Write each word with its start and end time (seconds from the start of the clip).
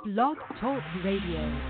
Blog 0.00 0.36
Talk 0.60 0.82
Radio. 1.04 1.60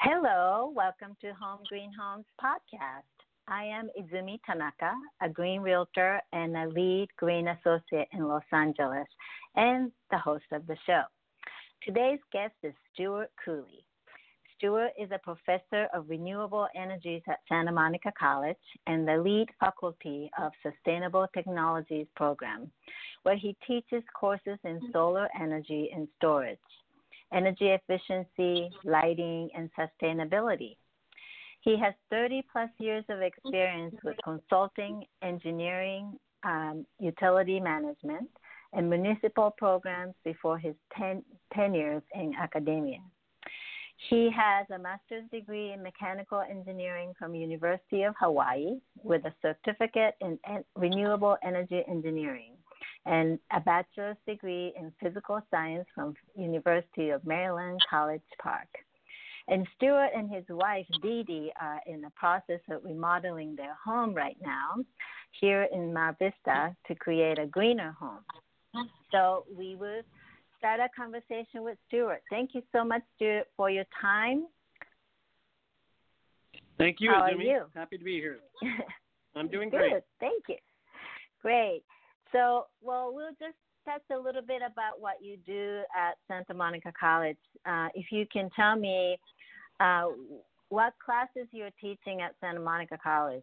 Hello, 0.00 0.72
welcome 0.74 1.16
to 1.20 1.34
Home 1.34 1.58
Green 1.68 1.92
Homes 1.92 2.24
podcast. 2.42 3.02
I 3.46 3.64
am 3.64 3.90
Izumi 4.00 4.38
Tanaka, 4.46 4.94
a 5.20 5.28
green 5.28 5.60
realtor 5.60 6.20
and 6.32 6.56
a 6.56 6.68
LEED 6.68 7.08
green 7.18 7.48
associate 7.48 8.08
in 8.12 8.26
Los 8.26 8.42
Angeles, 8.52 9.06
and 9.56 9.92
the 10.10 10.18
host 10.18 10.46
of 10.52 10.66
the 10.66 10.76
show. 10.86 11.02
Today's 11.84 12.20
guest 12.32 12.54
is 12.62 12.72
Stuart 12.94 13.30
Cooley. 13.44 13.84
Stuart 14.56 14.92
is 15.00 15.10
a 15.10 15.18
professor 15.18 15.88
of 15.94 16.08
renewable 16.08 16.68
energies 16.76 17.22
at 17.28 17.40
Santa 17.48 17.72
Monica 17.72 18.12
College 18.18 18.56
and 18.86 19.08
the 19.08 19.16
lead 19.16 19.48
faculty 19.58 20.30
of 20.38 20.52
Sustainable 20.62 21.26
Technologies 21.32 22.06
program, 22.14 22.70
where 23.22 23.36
he 23.36 23.56
teaches 23.66 24.02
courses 24.18 24.58
in 24.64 24.80
solar 24.92 25.28
energy 25.38 25.90
and 25.94 26.08
storage, 26.16 26.58
energy 27.32 27.68
efficiency, 27.68 28.70
lighting, 28.84 29.48
and 29.56 29.70
sustainability. 29.78 30.76
He 31.62 31.78
has 31.78 31.92
30 32.10 32.42
plus 32.50 32.70
years 32.78 33.04
of 33.10 33.20
experience 33.20 33.94
with 34.02 34.16
consulting, 34.24 35.04
engineering, 35.22 36.14
um, 36.42 36.86
utility 36.98 37.60
management, 37.60 38.30
and 38.72 38.88
municipal 38.88 39.50
programs 39.50 40.14
before 40.24 40.58
his 40.58 40.74
ten, 40.96 41.22
tenures 41.52 42.02
in 42.14 42.32
academia. 42.40 42.98
He 44.08 44.30
has 44.34 44.66
a 44.70 44.78
master's 44.78 45.28
degree 45.30 45.72
in 45.72 45.82
mechanical 45.82 46.40
engineering 46.40 47.12
from 47.18 47.34
University 47.34 48.04
of 48.04 48.14
Hawaii 48.18 48.80
with 49.02 49.22
a 49.26 49.34
certificate 49.42 50.14
in 50.22 50.38
renewable 50.74 51.36
energy 51.42 51.82
engineering 51.86 52.54
and 53.06 53.38
a 53.52 53.60
bachelor's 53.60 54.16
degree 54.26 54.72
in 54.78 54.92
physical 55.02 55.40
science 55.50 55.86
from 55.94 56.14
University 56.36 57.10
of 57.10 57.24
Maryland 57.24 57.80
College 57.88 58.22
Park. 58.42 58.68
And 59.48 59.66
Stuart 59.76 60.10
and 60.14 60.30
his 60.30 60.44
wife 60.48 60.86
Dee 61.02 61.24
Dee 61.24 61.50
are 61.60 61.80
in 61.86 62.00
the 62.00 62.10
process 62.14 62.60
of 62.70 62.84
remodeling 62.84 63.56
their 63.56 63.76
home 63.84 64.14
right 64.14 64.36
now 64.40 64.76
here 65.40 65.66
in 65.72 65.92
Mar 65.92 66.16
Vista 66.18 66.74
to 66.86 66.94
create 66.94 67.38
a 67.38 67.46
greener 67.46 67.96
home. 67.98 68.20
So 69.10 69.44
we 69.56 69.74
will 69.74 70.02
start 70.58 70.78
a 70.78 70.88
conversation 70.94 71.64
with 71.64 71.78
Stuart. 71.88 72.22
Thank 72.30 72.50
you 72.54 72.62
so 72.70 72.84
much, 72.84 73.02
Stuart, 73.16 73.48
for 73.56 73.70
your 73.70 73.86
time. 74.00 74.46
Thank 76.78 77.00
you, 77.00 77.10
How 77.10 77.22
are 77.22 77.32
you? 77.32 77.64
Happy 77.74 77.98
to 77.98 78.04
be 78.04 78.20
here. 78.20 78.38
I'm 79.36 79.48
doing 79.48 79.70
Good. 79.70 79.78
great. 79.78 80.02
Thank 80.20 80.44
you. 80.48 80.56
Great. 81.42 81.82
So, 82.32 82.66
well, 82.80 83.12
we'll 83.14 83.30
just 83.38 83.56
touch 83.84 84.02
a 84.12 84.18
little 84.18 84.42
bit 84.42 84.62
about 84.64 85.00
what 85.00 85.14
you 85.22 85.36
do 85.46 85.82
at 85.96 86.16
Santa 86.28 86.54
Monica 86.54 86.92
College. 86.98 87.38
Uh, 87.66 87.88
if 87.94 88.06
you 88.12 88.26
can 88.32 88.50
tell 88.54 88.76
me 88.76 89.18
uh, 89.80 90.06
what 90.68 90.92
classes 91.04 91.48
you're 91.52 91.70
teaching 91.80 92.20
at 92.20 92.34
Santa 92.40 92.60
Monica 92.60 92.96
College. 93.02 93.42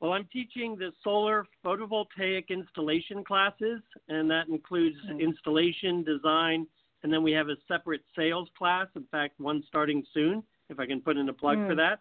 Well, 0.00 0.12
I'm 0.12 0.28
teaching 0.32 0.76
the 0.76 0.90
solar 1.04 1.46
photovoltaic 1.64 2.48
installation 2.48 3.22
classes, 3.22 3.80
and 4.08 4.28
that 4.30 4.48
includes 4.48 4.96
Mm-hmm. 5.06 5.20
installation, 5.20 6.02
design, 6.02 6.66
and 7.02 7.12
then 7.12 7.22
we 7.22 7.32
have 7.32 7.48
a 7.48 7.56
separate 7.68 8.02
sales 8.16 8.48
class. 8.58 8.88
In 8.96 9.04
fact, 9.12 9.38
one 9.38 9.62
starting 9.68 10.04
soon, 10.12 10.42
if 10.68 10.80
I 10.80 10.86
can 10.86 11.00
put 11.00 11.16
in 11.16 11.28
a 11.28 11.32
plug 11.32 11.58
for 11.66 11.74
Mm. 11.74 11.76
that. 11.76 12.00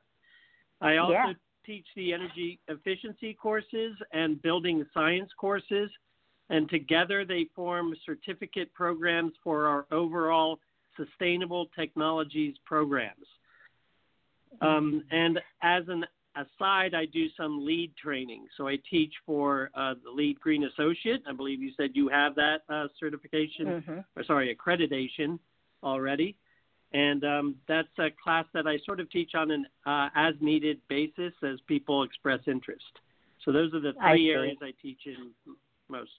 I 0.81 0.97
also 0.97 1.13
Yeah. 1.13 1.33
Teach 1.71 1.85
the 1.95 2.11
energy 2.11 2.59
efficiency 2.67 3.33
courses 3.33 3.95
and 4.11 4.41
building 4.41 4.85
science 4.93 5.29
courses, 5.37 5.89
and 6.49 6.69
together 6.69 7.23
they 7.23 7.45
form 7.55 7.95
certificate 8.05 8.73
programs 8.73 9.31
for 9.41 9.67
our 9.67 9.85
overall 9.89 10.59
sustainable 10.97 11.67
technologies 11.73 12.55
programs. 12.65 13.25
Um, 14.59 15.05
and 15.11 15.39
as 15.63 15.83
an 15.87 16.03
aside, 16.35 16.93
I 16.93 17.05
do 17.05 17.27
some 17.37 17.65
LEED 17.65 17.95
training. 17.95 18.47
So 18.57 18.67
I 18.67 18.77
teach 18.89 19.13
for 19.25 19.71
uh, 19.73 19.93
the 20.03 20.11
LEED 20.11 20.41
green 20.41 20.65
associate. 20.65 21.23
I 21.25 21.31
believe 21.31 21.61
you 21.61 21.71
said 21.77 21.91
you 21.93 22.09
have 22.09 22.35
that 22.35 22.63
uh, 22.67 22.87
certification, 22.99 23.65
Mm-hmm. 23.65 23.99
or 24.17 24.23
sorry, 24.25 24.53
accreditation 24.53 25.39
already. 25.83 26.35
And 26.93 27.23
um, 27.23 27.55
that's 27.67 27.87
a 27.99 28.09
class 28.21 28.45
that 28.53 28.67
I 28.67 28.77
sort 28.85 28.99
of 28.99 29.09
teach 29.09 29.31
on 29.35 29.51
an 29.51 29.65
uh, 29.85 30.09
as 30.15 30.33
needed 30.41 30.79
basis 30.89 31.33
as 31.43 31.59
people 31.67 32.03
express 32.03 32.39
interest. 32.47 32.83
So 33.45 33.51
those 33.51 33.73
are 33.73 33.79
the 33.79 33.93
I 34.01 34.11
three 34.11 34.27
see. 34.27 34.31
areas 34.31 34.57
I 34.61 34.73
teach 34.81 34.99
in 35.05 35.31
most. 35.89 36.11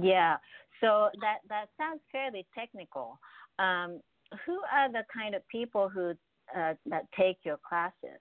Yeah. 0.00 0.36
So 0.80 1.08
that 1.20 1.38
that 1.48 1.66
sounds 1.78 2.00
fairly 2.12 2.46
technical. 2.54 3.18
Um, 3.58 4.00
who 4.44 4.60
are 4.72 4.90
the 4.90 5.04
kind 5.12 5.34
of 5.34 5.46
people 5.48 5.88
who 5.88 6.10
uh, 6.54 6.74
that 6.86 7.06
take 7.16 7.38
your 7.44 7.58
classes? 7.66 8.20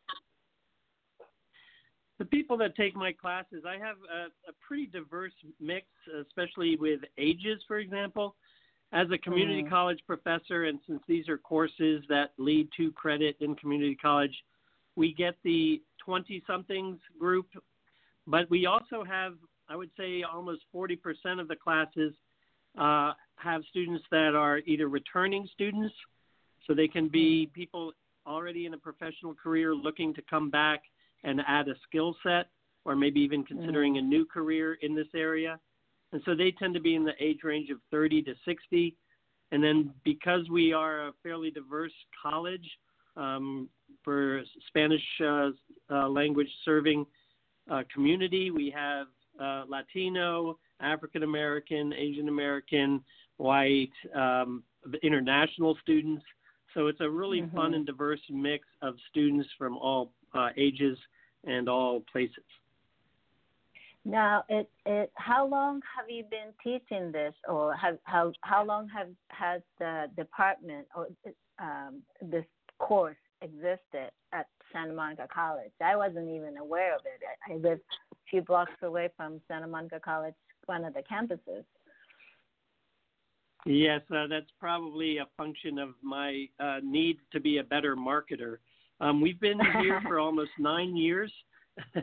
the 2.20 2.26
people 2.26 2.58
that 2.58 2.76
take 2.76 2.96
my 2.96 3.12
classes, 3.12 3.64
I 3.68 3.74
have 3.74 3.98
a, 4.12 4.26
a 4.50 4.54
pretty 4.66 4.86
diverse 4.86 5.34
mix, 5.60 5.88
especially 6.22 6.76
with 6.76 7.02
ages, 7.18 7.62
for 7.68 7.80
example. 7.80 8.36
As 8.94 9.10
a 9.10 9.18
community 9.18 9.64
Mm. 9.64 9.70
college 9.70 10.06
professor, 10.06 10.66
and 10.66 10.80
since 10.86 11.04
these 11.08 11.28
are 11.28 11.38
courses 11.40 12.06
that 12.10 12.32
lead 12.38 12.72
to 12.74 12.92
credit 12.92 13.36
in 13.40 13.56
community 13.56 13.96
college, 13.96 14.44
we 14.96 15.12
get 15.12 15.36
the 15.42 15.82
20 15.98 16.44
somethings 16.46 17.02
group, 17.18 17.48
but 18.28 18.48
we 18.52 18.68
also 18.68 19.04
have, 19.04 19.36
I 19.68 19.76
would 19.76 19.90
say, 19.98 20.22
almost 20.22 20.64
40% 20.72 21.40
of 21.40 21.48
the 21.48 21.56
classes 21.56 22.14
uh, 22.78 23.14
have 23.38 23.66
students 23.66 24.06
that 24.12 24.36
are 24.36 24.60
either 24.60 24.88
returning 24.88 25.48
students, 25.48 25.96
so 26.68 26.76
they 26.76 26.88
can 26.88 27.08
be 27.08 27.48
people 27.48 27.94
already 28.28 28.68
in 28.68 28.76
a 28.76 28.78
professional 28.78 29.34
career 29.34 29.74
looking 29.74 30.14
to 30.14 30.22
come 30.22 30.52
back 30.52 30.84
and 31.24 31.42
add 31.48 31.68
a 31.68 31.76
skill 31.88 32.16
set 32.22 32.50
or 32.86 32.96
maybe 32.96 33.20
even 33.22 33.44
considering 33.44 33.98
a 33.98 34.02
new 34.02 34.24
career 34.26 34.76
in 34.82 34.94
this 34.94 35.08
area. 35.16 35.60
And 36.14 36.22
so 36.26 36.36
they 36.36 36.52
tend 36.52 36.76
to 36.76 36.80
be 36.80 36.96
in 36.96 37.04
the 37.04 37.14
age 37.20 37.40
range 37.44 37.72
of 37.72 37.80
30 37.92 38.22
to 38.24 38.36
60. 38.46 38.96
And 39.52 39.64
then 39.64 39.92
because 40.04 40.48
we 40.50 40.72
are 40.72 41.08
a 41.08 41.12
fairly 41.24 41.52
diverse 41.52 41.92
college 42.22 42.68
um, 43.18 43.68
for 44.04 44.44
Spanish 44.68 45.02
uh, 45.22 45.50
uh, 45.92 46.08
language 46.08 46.50
serving 46.64 47.06
uh, 47.70 47.84
community, 47.94 48.52
we 48.52 48.70
have 48.70 49.08
uh, 49.40 49.64
Latino, 49.68 50.60
African 50.80 51.24
American, 51.24 51.94
Asian 51.94 52.30
American, 52.30 53.04
white, 53.38 53.92
um, 54.16 54.64
international 55.02 55.76
students. 55.82 56.24
So 56.74 56.88
it's 56.88 57.02
a 57.02 57.10
really 57.10 57.42
Mhm. 57.42 57.54
fun 57.54 57.74
and 57.74 57.86
diverse 57.86 58.22
mix 58.30 58.68
of 58.82 59.00
students 59.10 59.52
from 59.58 59.78
all 59.78 60.14
uh, 60.34 60.50
ages 60.58 60.98
and 61.44 61.70
all 61.70 62.02
places. 62.02 62.44
Now, 64.06 64.44
it, 64.50 64.70
it, 64.86 65.12
how 65.16 65.48
long 65.48 65.82
have 65.96 66.10
you 66.10 66.24
been 66.30 66.52
teaching 66.62 67.12
this, 67.12 67.34
or 67.48 67.74
have, 67.76 67.98
how 68.04 68.34
how 68.42 68.66
long 68.66 68.90
have 68.90 69.08
has 69.30 69.62
the 69.80 70.08
department 70.18 70.88
or 70.94 71.08
um, 71.60 72.02
this 72.22 72.46
course 72.80 73.16
existed 73.42 74.12
at 74.34 74.48
Santa 74.74 74.94
Monica 74.94 75.28
College? 75.34 75.72
I 75.82 75.96
wasn't 75.96 76.28
even 76.30 76.58
aware 76.58 76.94
of 76.94 77.02
it. 77.06 77.22
I, 77.48 77.54
I 77.54 77.58
live 77.58 77.80
a 78.12 78.16
few 78.30 78.42
blocks 78.42 78.74
away 78.82 79.10
from 79.16 79.40
Santa 79.48 79.68
Monica 79.68 80.02
College, 80.04 80.36
one 80.66 80.84
of 80.84 80.94
the 80.94 81.04
campuses. 81.04 81.64
Yes, 83.66 84.02
uh, 84.14 84.28
that's 84.28 84.52
probably 84.60 85.20
a 85.20 85.28
function 85.38 85.80
of 85.80 85.92
my 86.02 86.46
uh, 86.60 86.80
need 86.84 87.20
to 87.32 87.40
be 87.40 87.60
a 87.60 87.64
better 87.64 87.96
marketer. 87.96 88.58
Um, 89.00 89.22
we've 89.22 89.40
been 89.40 89.60
here 89.82 90.02
for 90.08 90.20
almost 90.20 90.52
nine 90.60 90.98
years. 90.98 91.32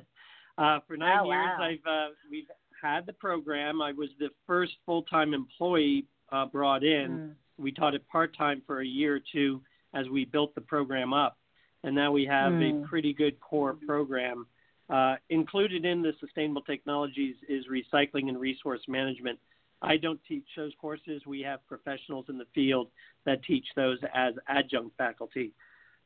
uh, 0.59 0.81
for 0.87 0.97
nine 0.97 1.19
Oh, 1.23 1.31
years. 1.31 1.59
I've 1.61 1.87
uh, 1.91 2.09
we've 2.31 2.45
had 2.83 3.07
the 3.07 3.13
program. 3.13 3.83
I 3.83 3.93
was 3.93 4.09
the 4.19 4.29
first 4.47 4.73
full-time 4.87 5.35
employee 5.35 6.07
uh, 6.33 6.47
brought 6.47 6.83
in. 6.85 7.11
Mm. 7.11 7.33
We 7.59 7.73
taught 7.73 7.95
it 7.95 8.07
part-time 8.09 8.63
for 8.67 8.81
a 8.81 8.87
year 8.87 9.17
or 9.17 9.21
two 9.33 9.61
as 9.95 10.09
we 10.09 10.25
built 10.25 10.55
the 10.55 10.61
program 10.63 11.13
up, 11.13 11.37
and 11.85 11.95
now 11.95 12.11
we 12.13 12.25
have 12.27 12.53
Mm. 12.53 12.85
a 12.85 12.87
pretty 12.89 13.13
good 13.13 13.39
core 13.41 13.75
program. 13.87 14.47
Uh, 14.89 15.17
included 15.29 15.85
in 15.85 16.03
the 16.03 16.13
sustainable 16.21 16.63
technologies 16.63 17.37
is 17.49 17.65
recycling 17.71 18.29
and 18.29 18.41
resource 18.41 18.81
management. 18.89 19.39
I 19.83 19.97
don't 19.97 20.21
teach 20.25 20.45
those 20.57 20.73
courses. 20.81 21.23
We 21.27 21.41
have 21.43 21.65
professionals 21.67 22.27
in 22.29 22.39
the 22.39 22.45
field 22.55 22.89
that 23.25 23.43
teach 23.45 23.67
those 23.77 23.99
as 24.15 24.35
adjunct 24.49 24.97
faculty. 24.97 25.53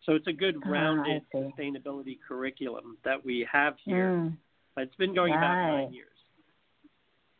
So 0.05 0.15
it's 0.15 0.27
a 0.27 0.33
good 0.33 0.57
Ah, 0.65 0.69
rounded 0.69 1.23
sustainability 1.33 2.19
curriculum 2.27 2.99
that 3.05 3.25
we 3.25 3.47
have 3.51 3.77
here. 3.85 4.11
Mm. 4.11 4.37
It's 4.77 4.95
been 4.97 5.15
going 5.15 5.33
about 5.33 5.55
nine 5.55 5.93
years. 5.93 6.09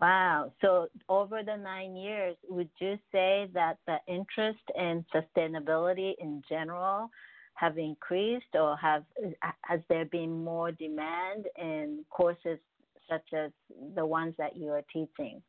Wow. 0.01 0.53
So 0.61 0.89
over 1.09 1.43
the 1.43 1.57
nine 1.57 1.97
years, 1.97 2.37
would 2.49 2.71
you 2.79 2.99
say 3.13 3.49
that 3.55 3.79
the 3.87 3.99
interest 4.07 4.61
in 4.77 5.05
sustainability 5.15 6.15
in 6.21 6.43
general 6.49 7.11
have 7.55 7.79
increased, 7.79 8.55
or 8.55 8.77
have 8.77 9.05
has 9.63 9.81
there 9.89 10.05
been 10.05 10.45
more 10.45 10.73
demand 10.73 11.47
in 11.57 12.05
courses 12.11 12.59
such 13.09 13.33
as 13.33 13.51
the 13.95 14.05
ones 14.05 14.35
that 14.39 14.57
you 14.57 14.71
are 14.71 14.83
teaching? 14.93 15.41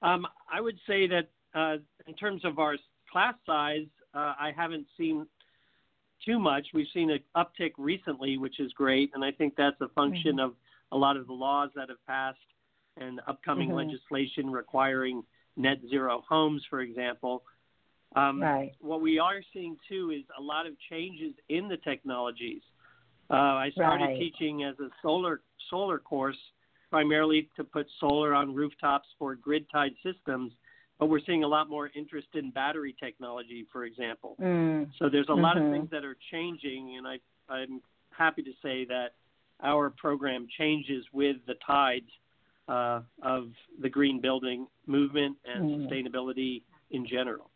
Um, 0.00 0.26
I 0.50 0.60
would 0.60 0.78
say 0.86 1.06
that 1.08 1.28
uh, 1.54 1.76
in 2.06 2.14
terms 2.14 2.44
of 2.44 2.58
our 2.58 2.76
class 3.10 3.34
size, 3.46 3.86
uh, 4.14 4.34
I 4.38 4.52
haven't 4.56 4.86
seen 4.96 5.26
too 6.24 6.38
much. 6.38 6.66
We've 6.72 6.86
seen 6.94 7.10
an 7.10 7.20
uptick 7.36 7.72
recently, 7.78 8.38
which 8.38 8.60
is 8.60 8.72
great, 8.72 9.10
and 9.14 9.24
I 9.24 9.32
think 9.32 9.54
that's 9.56 9.80
a 9.80 9.88
function 9.88 10.36
mm-hmm. 10.36 10.46
of 10.46 10.54
a 10.92 10.96
lot 10.96 11.16
of 11.16 11.26
the 11.26 11.32
laws 11.32 11.70
that 11.74 11.88
have 11.88 12.04
passed 12.06 12.38
and 12.98 13.20
upcoming 13.26 13.68
mm-hmm. 13.68 13.88
legislation 13.88 14.50
requiring 14.50 15.22
net 15.56 15.78
zero 15.88 16.22
homes, 16.28 16.62
for 16.68 16.80
example. 16.80 17.42
Um, 18.14 18.42
right. 18.42 18.72
What 18.80 19.00
we 19.00 19.18
are 19.18 19.40
seeing 19.52 19.76
too 19.88 20.12
is 20.14 20.24
a 20.38 20.42
lot 20.42 20.66
of 20.66 20.74
changes 20.90 21.34
in 21.48 21.68
the 21.68 21.78
technologies. 21.78 22.62
Uh, 23.30 23.34
I 23.34 23.70
started 23.72 24.04
right. 24.04 24.18
teaching 24.18 24.64
as 24.64 24.78
a 24.78 24.88
solar 25.00 25.40
solar 25.70 25.98
course, 25.98 26.36
primarily 26.90 27.48
to 27.56 27.64
put 27.64 27.86
solar 27.98 28.34
on 28.34 28.54
rooftops 28.54 29.08
for 29.18 29.34
grid 29.34 29.64
tied 29.72 29.92
systems. 30.02 30.52
But 31.02 31.08
we're 31.08 31.18
seeing 31.26 31.42
a 31.42 31.48
lot 31.48 31.68
more 31.68 31.90
interest 31.96 32.28
in 32.34 32.52
battery 32.52 32.94
technology, 33.02 33.66
for 33.72 33.82
example. 33.82 34.36
Mm. 34.40 34.88
So 35.00 35.08
there's 35.08 35.26
a 35.26 35.32
mm-hmm. 35.32 35.40
lot 35.40 35.56
of 35.56 35.64
mm-hmm. 35.64 35.72
things 35.72 35.90
that 35.90 36.04
are 36.04 36.16
changing, 36.30 36.94
and 36.96 37.08
I, 37.08 37.18
I'm 37.52 37.82
happy 38.16 38.44
to 38.44 38.52
say 38.62 38.84
that 38.84 39.08
our 39.64 39.90
program 39.90 40.46
changes 40.56 41.04
with 41.12 41.38
the 41.48 41.54
tides 41.66 42.06
uh, 42.68 43.00
of 43.20 43.48
the 43.80 43.88
green 43.88 44.20
building 44.20 44.68
movement 44.86 45.38
and 45.44 45.64
mm. 45.64 45.90
sustainability 45.90 46.62
in 46.92 47.04
general. 47.04 47.50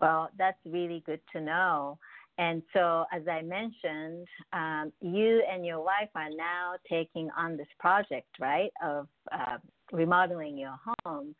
Well, 0.00 0.30
that's 0.36 0.58
really 0.66 1.04
good 1.06 1.20
to 1.32 1.40
know. 1.40 1.96
And 2.38 2.60
so, 2.72 3.04
as 3.12 3.22
I 3.28 3.42
mentioned, 3.42 4.26
um, 4.52 4.92
you 5.00 5.44
and 5.48 5.64
your 5.64 5.78
wife 5.78 6.10
are 6.16 6.30
now 6.30 6.72
taking 6.88 7.30
on 7.38 7.56
this 7.56 7.68
project, 7.78 8.26
right, 8.40 8.72
of 8.84 9.06
uh, 9.30 9.58
remodeling 9.92 10.58
your 10.58 10.74
home. 11.04 11.36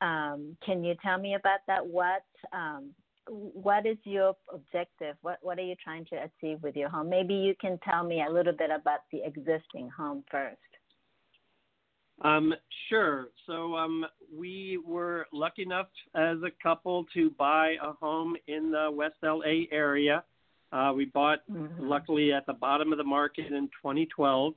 Um, 0.00 0.56
can 0.64 0.84
you 0.84 0.94
tell 1.02 1.18
me 1.18 1.34
about 1.34 1.60
that? 1.66 1.86
What 1.86 2.24
um, 2.52 2.90
what 3.28 3.86
is 3.86 3.96
your 4.04 4.36
objective? 4.52 5.16
What 5.22 5.38
what 5.42 5.58
are 5.58 5.64
you 5.64 5.74
trying 5.82 6.04
to 6.06 6.16
achieve 6.16 6.62
with 6.62 6.76
your 6.76 6.88
home? 6.88 7.08
Maybe 7.08 7.34
you 7.34 7.54
can 7.60 7.78
tell 7.88 8.04
me 8.04 8.22
a 8.28 8.32
little 8.32 8.52
bit 8.52 8.70
about 8.70 9.00
the 9.10 9.22
existing 9.24 9.90
home 9.90 10.24
first. 10.30 10.58
Um, 12.22 12.54
sure. 12.88 13.28
So 13.46 13.74
um, 13.74 14.06
we 14.34 14.78
were 14.86 15.26
lucky 15.32 15.62
enough 15.62 15.88
as 16.14 16.38
a 16.42 16.50
couple 16.62 17.04
to 17.14 17.30
buy 17.30 17.74
a 17.82 17.92
home 17.92 18.36
in 18.48 18.70
the 18.70 18.90
West 18.90 19.16
LA 19.22 19.64
area. 19.70 20.24
Uh, 20.72 20.92
we 20.94 21.04
bought, 21.04 21.40
mm-hmm. 21.50 21.86
luckily, 21.86 22.32
at 22.32 22.46
the 22.46 22.52
bottom 22.54 22.92
of 22.92 22.98
the 22.98 23.04
market 23.04 23.52
in 23.52 23.68
2012. 23.82 24.54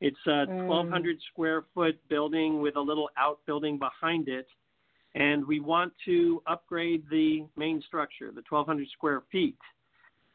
It's 0.00 0.16
a 0.26 0.46
mm. 0.46 0.66
1,200 0.66 1.16
square 1.32 1.64
foot 1.74 1.98
building 2.08 2.60
with 2.60 2.76
a 2.76 2.80
little 2.80 3.08
outbuilding 3.16 3.78
behind 3.78 4.28
it. 4.28 4.46
And 5.16 5.46
we 5.46 5.60
want 5.60 5.94
to 6.04 6.42
upgrade 6.46 7.04
the 7.10 7.46
main 7.56 7.82
structure, 7.86 8.26
the 8.26 8.42
1,200 8.48 8.86
square 8.90 9.22
feet. 9.32 9.56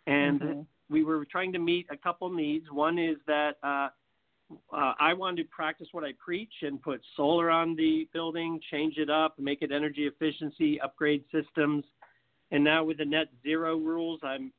And 0.08 0.42
mm-hmm. 0.42 0.62
we 0.90 1.04
were 1.04 1.24
trying 1.26 1.54
to 1.54 1.60
meet 1.60 1.86
a 1.92 1.98
couple 1.98 2.32
needs. 2.32 2.66
One 2.72 2.98
is 2.98 3.18
that 3.28 3.58
uh, 3.62 3.90
uh, 4.74 4.94
I 5.00 5.14
wanted 5.14 5.44
to 5.44 5.50
practice 5.50 5.88
what 5.92 6.04
I 6.04 6.14
preach 6.24 6.52
and 6.64 6.82
put 6.82 7.00
solar 7.16 7.52
on 7.52 7.76
the 7.76 8.08
building, 8.12 8.60
change 8.72 8.98
it 8.98 9.12
up, 9.12 9.38
make 9.38 9.62
it 9.62 9.72
energy 9.72 10.08
efficiency, 10.08 10.82
upgrade 10.82 11.24
systems. 11.32 11.86
And 12.50 12.64
now 12.64 12.84
with 12.84 12.98
the 12.98 13.06
net 13.06 13.28
zero 13.44 13.78
rules, 13.78 14.20
I'm 14.24 14.52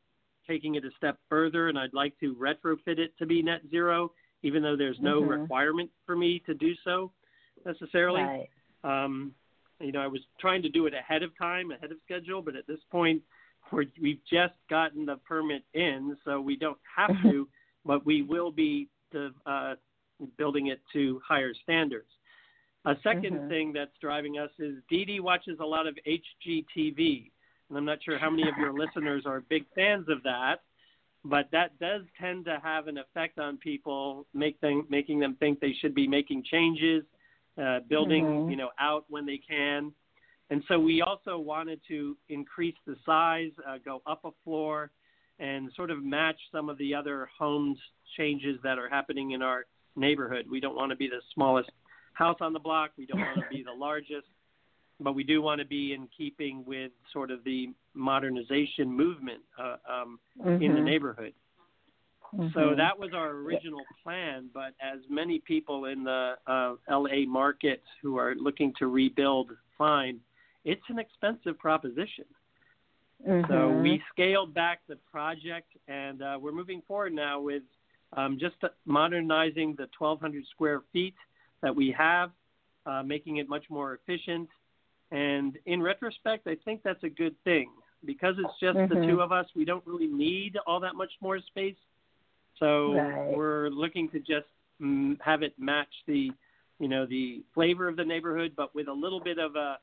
taking 0.49 0.77
it 0.77 0.85
a 0.85 0.91
step 0.97 1.19
further 1.29 1.69
and 1.69 1.77
I'd 1.77 1.95
like 1.95 2.19
to 2.21 2.37
retrofit 2.37 2.99
it 2.99 3.13
to 3.19 3.27
be 3.27 3.43
net 3.43 3.63
zero, 3.73 4.13
even 4.45 4.63
though 4.63 4.77
there's 4.77 5.01
no 5.01 5.21
mm-hmm. 5.21 5.41
requirement 5.41 5.91
for 6.07 6.15
me 6.15 6.41
to 6.47 6.55
do 6.55 6.75
so 6.85 7.11
necessarily. 7.67 8.23
Right. 8.23 8.49
Um, 8.85 9.35
you 9.83 9.93
know, 9.93 10.01
I 10.01 10.07
was 10.07 10.21
trying 10.41 10.63
to 10.63 10.69
do 10.69 10.87
it 10.87 10.95
ahead 10.95 11.23
of 11.23 11.37
time, 11.37 11.71
ahead 11.71 11.91
of 11.91 11.99
schedule, 12.05 12.41
but 12.41 12.57
at 12.57 12.67
this 12.67 12.79
point, 12.91 13.23
we're, 13.71 13.85
we've 14.01 14.21
just 14.31 14.55
gotten 14.71 15.07
the 15.07 15.17
permit 15.17 15.63
in, 15.75 16.17
so 16.25 16.41
we 16.41 16.57
don't 16.57 16.79
have 16.97 17.11
to, 17.25 17.49
but 17.85 18.05
we 18.07 18.23
will 18.23 18.51
be 18.51 18.89
uh, 19.47 19.75
building 20.39 20.69
it 20.69 20.81
to 20.93 21.21
higher 21.27 21.53
standards. 21.63 22.09
A 22.85 22.95
2nd 22.95 23.33
mm-hmm. 23.33 23.49
thing 23.49 23.73
that's 23.73 23.93
driving 24.01 24.39
us 24.39 24.51
is 24.59 24.77
Dee 24.91 25.05
Dee 25.05 25.21
watches 25.21 25.59
a 25.61 25.65
lot 25.65 25.87
of 25.87 25.97
HGTV, 26.07 27.31
and 27.69 27.79
I'm 27.79 27.85
not 27.85 27.99
sure 28.05 28.19
how 28.19 28.31
many 28.31 28.43
of 28.49 28.55
your 28.59 28.73
listeners 28.73 29.25
are 29.27 29.41
big 29.49 29.65
fans 29.75 30.07
of 30.09 30.23
that, 30.25 30.57
but 31.25 31.47
that 31.53 31.79
does 31.79 32.03
tend 32.21 32.45
to 32.47 32.59
have 32.63 32.89
an 32.89 32.99
effect 32.99 33.39
on 33.39 33.57
people, 33.57 34.27
make 34.35 34.61
them, 34.61 34.85
making 34.91 35.21
them 35.21 35.37
think 35.39 35.61
they 35.61 35.75
should 35.81 35.95
be 35.95 36.09
making 36.09 36.43
changes, 36.51 37.05
uh, 37.61 37.81
building 37.89 38.25
mm-hmm. 38.25 38.51
you 38.51 38.57
know 38.57 38.71
out 38.79 39.05
when 39.09 39.27
they 39.27 39.39
can, 39.39 39.93
and 40.51 40.63
so 40.69 40.79
we 40.79 41.03
also 41.03 41.39
wanted 41.39 41.81
to 41.89 42.17
increase 42.29 42.77
the 42.87 42.97
size, 43.07 43.51
uh, 43.67 43.79
go 43.85 44.03
up 44.07 44.21
a 44.25 44.31
floor, 44.45 44.91
and 45.39 45.71
sort 45.75 45.91
of 45.91 46.03
match 46.03 46.37
some 46.53 46.69
of 46.69 46.79
the 46.79 46.95
other 46.95 47.29
homes 47.39 47.79
changes 48.17 48.59
that 48.63 48.79
are 48.79 48.89
happening 48.89 49.33
in 49.33 49.43
our 49.43 49.65
neighborhood. 49.97 50.47
We 50.51 50.61
don't 50.61 50.77
want 50.77 50.91
to 50.91 50.97
be 50.97 51.09
the 51.09 51.21
smallest 51.35 51.71
house 52.15 52.37
on 52.41 52.53
the 52.53 52.59
block. 52.59 52.91
We 52.97 53.07
don't 53.07 53.21
want 53.21 53.39
to 53.39 53.45
be 53.51 53.63
the 53.63 53.73
largest, 53.73 54.27
but 55.01 55.15
we 55.15 55.25
do 55.25 55.43
want 55.43 55.61
to 55.61 55.67
be 55.67 55.95
in 55.95 56.09
keeping 56.17 56.65
with 56.67 56.93
sort 57.13 57.31
of 57.31 57.45
the 57.45 57.71
modernization 57.95 58.91
movement 58.91 59.41
uh, 59.59 59.77
um, 59.91 60.19
mm-hmm. 60.39 60.51
in 60.51 60.61
the 60.61 60.67
mm-hmm. 60.67 60.85
neighborhood. 60.85 61.33
Mm-hmm. 62.35 62.49
So 62.55 62.75
that 62.75 62.99
was 62.99 63.11
our 63.15 63.31
original 63.31 63.83
plan, 64.03 64.49
but 64.55 64.75
as 64.81 65.01
many 65.11 65.39
people 65.39 65.85
in 65.85 66.03
the 66.05 66.35
uh, 66.47 66.75
LA 66.91 67.27
market 67.27 67.83
who 68.01 68.17
are 68.19 68.35
looking 68.35 68.73
to 68.79 68.87
rebuild 68.87 69.51
find, 69.77 70.19
it's 70.65 70.83
an 70.89 70.99
expensive 70.99 71.59
proposition. 71.59 72.25
Mm-hmm. 73.29 73.53
So 73.53 73.71
we 73.83 74.03
scaled 74.11 74.55
back 74.55 74.81
the 74.89 74.97
project, 75.11 75.69
and 75.89 76.23
uh, 76.23 76.39
we're 76.41 76.53
moving 76.53 76.83
forward 76.89 77.13
now 77.13 77.41
with 77.41 77.63
um, 78.17 78.39
just 78.41 78.57
modernizing 78.87 79.75
the 79.77 79.89
1,200 79.99 80.45
square 80.51 80.83
feet 80.93 81.15
that 81.63 81.75
we 81.75 81.95
have, 81.97 82.31
uh, 82.87 83.03
making 83.03 83.37
it 83.37 83.49
much 83.49 83.65
more 83.71 83.95
efficient. 83.95 84.49
And 85.11 85.59
in 85.67 85.83
retrospect, 85.83 86.47
I 86.47 86.57
think 86.65 86.83
that's 86.83 87.03
a 87.05 87.09
good 87.09 87.35
thing 87.45 87.71
because 88.05 88.35
it's 88.39 88.59
just 88.61 88.77
mm-hmm. 88.77 89.01
the 89.01 89.07
two 89.07 89.21
of 89.21 89.33
us. 89.33 89.47
We 89.55 89.65
don't 89.65 89.87
really 89.87 90.07
need 90.09 90.57
all 90.67 90.81
that 90.81 90.95
much 90.95 91.13
more 91.21 91.39
space, 91.39 91.77
so 92.63 92.95
right. 92.95 93.37
we're 93.37 93.71
looking 93.71 94.09
to 94.11 94.21
just 94.21 94.47
mm, 94.81 95.19
have 95.21 95.43
it 95.43 95.53
match 95.59 95.89
the, 96.07 96.31
you 96.79 96.89
know, 96.89 97.07
the 97.07 97.43
flavor 97.55 97.89
of 97.89 97.97
the 97.97 98.05
neighborhood, 98.05 98.53
but 98.57 98.73
with 98.73 98.87
a 98.87 98.93
little 98.93 99.21
bit 99.21 99.39
of 99.39 99.57
a 99.57 99.79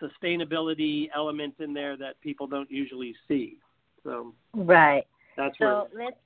sustainability 0.00 1.08
element 1.14 1.54
in 1.58 1.74
there 1.74 1.96
that 1.96 2.20
people 2.20 2.46
don't 2.46 2.70
usually 2.70 3.14
see. 3.26 3.58
So 4.04 4.34
right. 4.54 5.04
That's 5.36 5.58
so 5.58 5.88
where... 5.90 6.06
let's. 6.06 6.16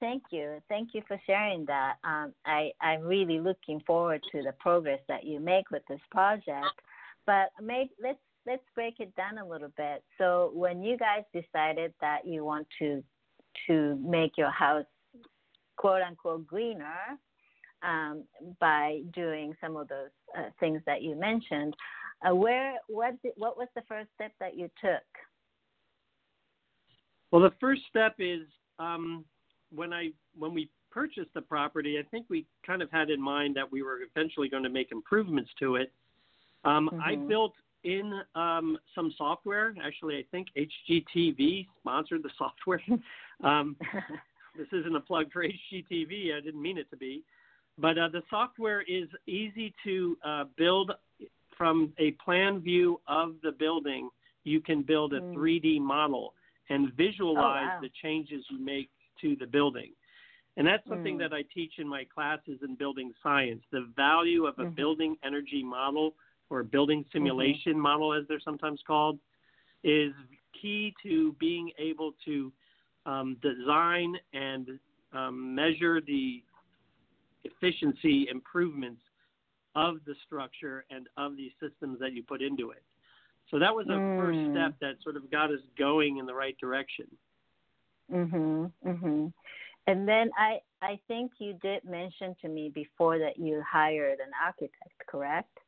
Thank 0.00 0.24
you, 0.32 0.60
thank 0.68 0.90
you 0.92 1.00
for 1.08 1.18
sharing 1.24 1.64
that. 1.64 1.94
Um, 2.04 2.34
I 2.44 2.72
I'm 2.82 3.00
really 3.02 3.40
looking 3.40 3.80
forward 3.86 4.20
to 4.32 4.42
the 4.42 4.52
progress 4.52 5.00
that 5.08 5.24
you 5.24 5.40
make 5.40 5.70
with 5.70 5.82
this 5.88 6.00
project. 6.10 6.78
But 7.24 7.48
maybe 7.62 7.90
let's 8.02 8.18
let's 8.46 8.64
break 8.74 9.00
it 9.00 9.14
down 9.16 9.38
a 9.38 9.46
little 9.46 9.72
bit. 9.78 10.02
So 10.18 10.50
when 10.52 10.82
you 10.82 10.98
guys 10.98 11.22
decided 11.32 11.94
that 12.02 12.26
you 12.26 12.44
want 12.44 12.66
to 12.80 13.02
to 13.66 13.96
make 14.02 14.32
your 14.36 14.50
house 14.50 14.84
quote 15.76 16.02
unquote 16.02 16.46
greener 16.46 17.18
um, 17.82 18.24
by 18.60 19.00
doing 19.12 19.54
some 19.60 19.76
of 19.76 19.88
those 19.88 20.10
uh, 20.36 20.50
things 20.60 20.80
that 20.86 21.02
you 21.02 21.14
mentioned, 21.14 21.74
uh, 22.26 22.34
where 22.34 22.74
what 22.88 23.20
did, 23.22 23.32
what 23.36 23.56
was 23.56 23.68
the 23.74 23.82
first 23.88 24.08
step 24.14 24.32
that 24.40 24.56
you 24.56 24.70
took? 24.80 25.02
Well, 27.30 27.42
the 27.42 27.52
first 27.60 27.82
step 27.90 28.14
is 28.18 28.42
um, 28.78 29.24
when 29.74 29.92
I 29.92 30.10
when 30.38 30.54
we 30.54 30.70
purchased 30.94 31.34
the 31.34 31.42
property. 31.42 31.98
I 31.98 32.08
think 32.08 32.26
we 32.30 32.46
kind 32.64 32.80
of 32.80 32.90
had 32.90 33.10
in 33.10 33.20
mind 33.20 33.56
that 33.56 33.70
we 33.70 33.82
were 33.82 33.98
eventually 34.08 34.48
going 34.48 34.62
to 34.62 34.70
make 34.70 34.92
improvements 34.92 35.50
to 35.58 35.74
it. 35.74 35.92
Um, 36.64 36.88
mm-hmm. 36.88 37.00
I 37.00 37.16
built 37.16 37.54
in 37.84 38.20
um, 38.34 38.78
some 38.94 39.12
software. 39.16 39.74
Actually, 39.82 40.16
I 40.16 40.24
think 40.30 40.48
HGTV 40.56 41.66
sponsored 41.80 42.22
the 42.22 42.30
software. 42.36 42.82
um, 43.44 43.76
this 44.56 44.66
isn't 44.72 44.96
a 44.96 45.00
plug 45.00 45.32
for 45.32 45.44
HGTV. 45.44 46.36
I 46.36 46.40
didn't 46.40 46.62
mean 46.62 46.78
it 46.78 46.90
to 46.90 46.96
be. 46.96 47.22
But 47.78 47.98
uh, 47.98 48.08
the 48.08 48.22
software 48.30 48.82
is 48.82 49.08
easy 49.26 49.74
to 49.84 50.16
uh, 50.24 50.44
build 50.56 50.92
from 51.56 51.92
a 51.98 52.12
plan 52.12 52.60
view 52.60 53.00
of 53.08 53.34
the 53.42 53.52
building, 53.52 54.10
you 54.44 54.60
can 54.60 54.82
build 54.82 55.12
a 55.12 55.20
mm. 55.20 55.34
3D 55.34 55.80
model 55.80 56.34
and 56.70 56.92
visualize 56.94 57.68
oh, 57.72 57.76
wow. 57.76 57.78
the 57.80 57.90
changes 58.02 58.44
you 58.50 58.58
make 58.58 58.90
to 59.20 59.36
the 59.36 59.46
building. 59.46 59.92
And 60.56 60.66
that's 60.66 60.86
something 60.88 61.16
mm. 61.16 61.18
that 61.20 61.32
I 61.32 61.42
teach 61.54 61.74
in 61.78 61.88
my 61.88 62.04
classes 62.14 62.60
in 62.62 62.76
building 62.76 63.12
science. 63.22 63.62
The 63.72 63.88
value 63.96 64.46
of 64.46 64.58
a 64.58 64.62
mm-hmm. 64.62 64.74
building 64.74 65.16
energy 65.24 65.62
model 65.64 66.14
or 66.50 66.62
building 66.62 67.00
mm-hmm. 67.00 67.18
simulation 67.18 67.72
mm-hmm. 67.72 67.80
model, 67.80 68.14
as 68.14 68.24
they're 68.28 68.40
sometimes 68.40 68.80
called, 68.86 69.18
is 69.82 70.12
key 70.60 70.94
to 71.02 71.34
being 71.38 71.70
able 71.78 72.12
to 72.24 72.52
um, 73.06 73.36
design 73.42 74.14
and 74.32 74.78
um, 75.12 75.54
measure 75.54 76.00
the 76.00 76.42
efficiency 77.44 78.26
improvements 78.30 79.02
of 79.76 79.96
the 80.06 80.14
structure 80.24 80.84
and 80.90 81.08
of 81.16 81.36
the 81.36 81.50
systems 81.60 81.98
that 82.00 82.12
you 82.12 82.22
put 82.22 82.40
into 82.40 82.70
it. 82.70 82.82
So 83.50 83.58
that 83.58 83.74
was 83.74 83.86
a 83.88 83.92
Mm. 83.92 84.18
first 84.18 84.50
step 84.50 84.78
that 84.80 85.02
sort 85.02 85.16
of 85.16 85.30
got 85.30 85.50
us 85.50 85.60
going 85.76 86.16
in 86.16 86.26
the 86.26 86.34
right 86.34 86.56
direction. 86.58 87.06
Mhm. 88.10 88.72
Mhm. 88.84 89.32
And 89.86 90.08
then 90.08 90.30
I 90.36 90.62
I 90.80 90.96
think 91.08 91.40
you 91.40 91.54
did 91.54 91.84
mention 91.84 92.34
to 92.36 92.48
me 92.48 92.68
before 92.68 93.18
that 93.18 93.38
you 93.38 93.62
hired 93.62 94.20
an 94.20 94.32
architect, 94.42 95.06
correct? 95.06 95.58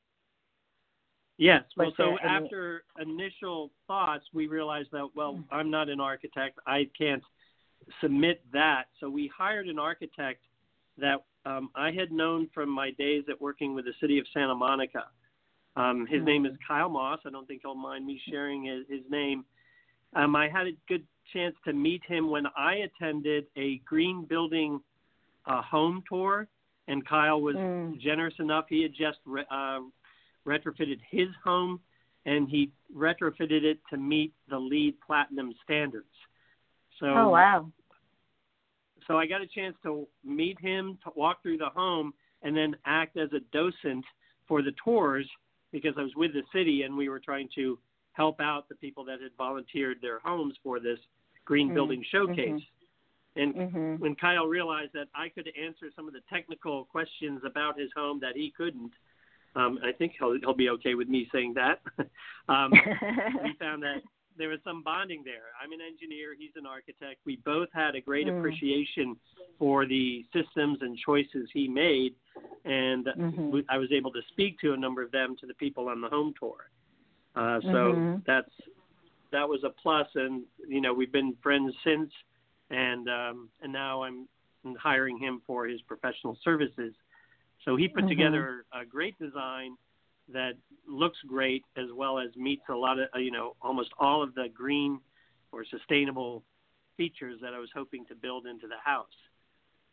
Yes. 1.38 1.64
Well, 1.76 1.92
so 1.96 2.16
any- 2.16 2.20
after 2.20 2.84
initial 2.98 3.70
thoughts, 3.86 4.24
we 4.32 4.46
realized 4.46 4.90
that, 4.92 5.14
well, 5.14 5.34
Mm. 5.36 5.44
I'm 5.50 5.70
not 5.70 5.88
an 5.88 6.00
architect. 6.00 6.58
I 6.66 6.84
can't 6.96 7.22
submit 8.00 8.42
that. 8.52 8.88
So 9.00 9.10
we 9.10 9.26
hired 9.28 9.68
an 9.68 9.78
architect 9.78 10.42
that 10.98 11.24
um, 11.44 11.70
I 11.76 11.92
had 11.92 12.10
known 12.10 12.48
from 12.48 12.68
my 12.68 12.90
days 12.92 13.28
at 13.28 13.40
working 13.40 13.74
with 13.74 13.84
the 13.84 13.92
city 14.00 14.18
of 14.18 14.26
Santa 14.28 14.54
Monica. 14.54 15.06
Um, 15.76 16.06
his 16.06 16.22
name 16.24 16.44
is 16.46 16.56
Kyle 16.66 16.88
Moss. 16.88 17.20
I 17.24 17.30
don't 17.30 17.46
think 17.46 17.62
he'll 17.62 17.74
mind 17.76 18.04
me 18.04 18.18
sharing 18.28 18.64
his, 18.64 18.86
his 18.88 19.02
name. 19.10 19.44
Um, 20.14 20.34
I 20.34 20.48
had 20.48 20.66
a 20.66 20.72
good 20.88 21.06
chance 21.32 21.54
to 21.64 21.72
meet 21.72 22.02
him 22.04 22.30
when 22.30 22.46
I 22.56 22.76
attended 22.76 23.46
a 23.56 23.78
green 23.78 24.24
building 24.24 24.80
uh, 25.44 25.62
home 25.62 26.02
tour, 26.08 26.48
and 26.88 27.06
Kyle 27.06 27.40
was 27.40 27.54
Mm. 27.56 28.00
generous 28.00 28.34
enough. 28.40 28.64
He 28.68 28.82
had 28.82 28.92
just 28.94 29.18
re- 29.24 29.44
uh, 29.50 29.80
retrofitted 30.46 31.00
his 31.10 31.28
home, 31.44 31.80
and 32.24 32.48
he 32.48 32.70
retrofitted 32.94 33.62
it 33.62 33.78
to 33.90 33.96
meet 33.96 34.32
the 34.48 34.58
LEED 34.58 34.94
Platinum 35.06 35.52
standards. 35.64 36.06
So, 37.00 37.06
Oh 37.06 37.28
wow. 37.30 37.70
so 39.06 39.18
I 39.18 39.26
got 39.26 39.42
a 39.42 39.46
chance 39.46 39.76
to 39.82 40.06
meet 40.24 40.58
him, 40.60 40.98
to 41.04 41.10
walk 41.14 41.42
through 41.42 41.58
the 41.58 41.68
home, 41.68 42.14
and 42.42 42.56
then 42.56 42.76
act 42.84 43.16
as 43.16 43.28
a 43.32 43.40
docent 43.52 44.04
for 44.48 44.62
the 44.62 44.72
tours 44.82 45.28
because 45.72 45.94
I 45.98 46.02
was 46.02 46.12
with 46.16 46.32
the 46.32 46.42
city 46.52 46.82
and 46.82 46.96
we 46.96 47.08
were 47.08 47.20
trying 47.20 47.48
to 47.56 47.78
help 48.12 48.40
out 48.40 48.68
the 48.68 48.74
people 48.76 49.04
that 49.04 49.20
had 49.20 49.32
volunteered 49.36 49.98
their 50.00 50.20
homes 50.20 50.54
for 50.62 50.80
this 50.80 50.98
green 51.44 51.70
Mm, 51.70 51.74
building 51.74 52.04
showcase. 52.10 52.62
And 53.36 53.54
Mhm. 53.54 54.00
when 54.00 54.14
Kyle 54.16 54.46
realized 54.46 54.92
that 54.94 55.08
I 55.14 55.28
could 55.28 55.48
answer 55.56 55.90
some 55.94 56.08
of 56.08 56.14
the 56.14 56.22
technical 56.22 56.86
questions 56.86 57.44
about 57.44 57.78
his 57.78 57.92
home 57.92 58.20
that 58.20 58.36
he 58.36 58.50
couldn't, 58.50 58.92
um, 59.56 59.78
I 59.82 59.92
think 59.92 60.12
he'll 60.18 60.38
he'll 60.40 60.54
be 60.54 60.68
okay 60.70 60.94
with 60.94 61.08
me 61.08 61.28
saying 61.32 61.54
that. 61.54 61.80
um, 62.48 62.72
we 63.42 63.54
found 63.58 63.82
that 63.82 64.02
there 64.38 64.50
was 64.50 64.58
some 64.64 64.82
bonding 64.82 65.22
there. 65.24 65.48
I'm 65.62 65.72
an 65.72 65.78
engineer, 65.80 66.34
he's 66.38 66.50
an 66.56 66.66
architect. 66.66 67.20
We 67.24 67.36
both 67.36 67.68
had 67.72 67.94
a 67.94 68.00
great 68.00 68.26
Mm. 68.26 68.38
appreciation 68.38 69.16
for 69.58 69.86
the 69.86 70.24
systems 70.34 70.78
and 70.82 70.98
choices 70.98 71.48
he 71.54 71.66
made, 71.66 72.14
and 72.66 73.06
Mhm. 73.06 73.50
we- 73.50 73.64
I 73.70 73.78
was 73.78 73.90
able 73.92 74.12
to 74.12 74.22
speak 74.28 74.60
to 74.60 74.74
a 74.74 74.76
number 74.76 75.00
of 75.02 75.10
them 75.10 75.36
to 75.36 75.46
the 75.46 75.54
people 75.54 75.88
on 75.88 76.02
the 76.02 76.08
home 76.08 76.34
tour. 76.38 76.68
Uh, 77.34 77.60
so 77.62 77.94
Mhm. 77.94 78.24
that's 78.26 78.52
that 79.32 79.48
was 79.48 79.64
a 79.64 79.70
plus, 79.70 80.08
and 80.14 80.44
you 80.68 80.80
know 80.80 80.92
we've 80.92 81.12
been 81.12 81.34
friends 81.36 81.74
since, 81.82 82.12
and 82.70 83.08
um, 83.08 83.50
and 83.62 83.72
now 83.72 84.02
I'm 84.02 84.28
hiring 84.78 85.18
him 85.18 85.40
for 85.46 85.66
his 85.66 85.80
professional 85.82 86.36
services. 86.42 86.94
So 87.66 87.74
he 87.74 87.88
put 87.88 88.04
Mhm. 88.04 88.08
together 88.08 88.64
a 88.72 88.84
great 88.86 89.18
design 89.18 89.76
that 90.28 90.56
looks 90.86 91.20
great 91.22 91.64
as 91.76 91.92
well 91.92 92.18
as 92.18 92.34
meets 92.36 92.68
a 92.68 92.74
lot 92.74 92.98
of 92.98 93.08
uh, 93.14 93.18
you 93.18 93.30
know 93.30 93.56
almost 93.60 93.92
all 93.98 94.22
of 94.22 94.34
the 94.34 94.48
green 94.48 95.00
or 95.52 95.64
sustainable 95.64 96.44
features 96.96 97.40
that 97.40 97.52
I 97.52 97.58
was 97.58 97.70
hoping 97.72 98.06
to 98.06 98.14
build 98.14 98.46
into 98.46 98.66
the 98.68 98.78
house. 98.78 99.16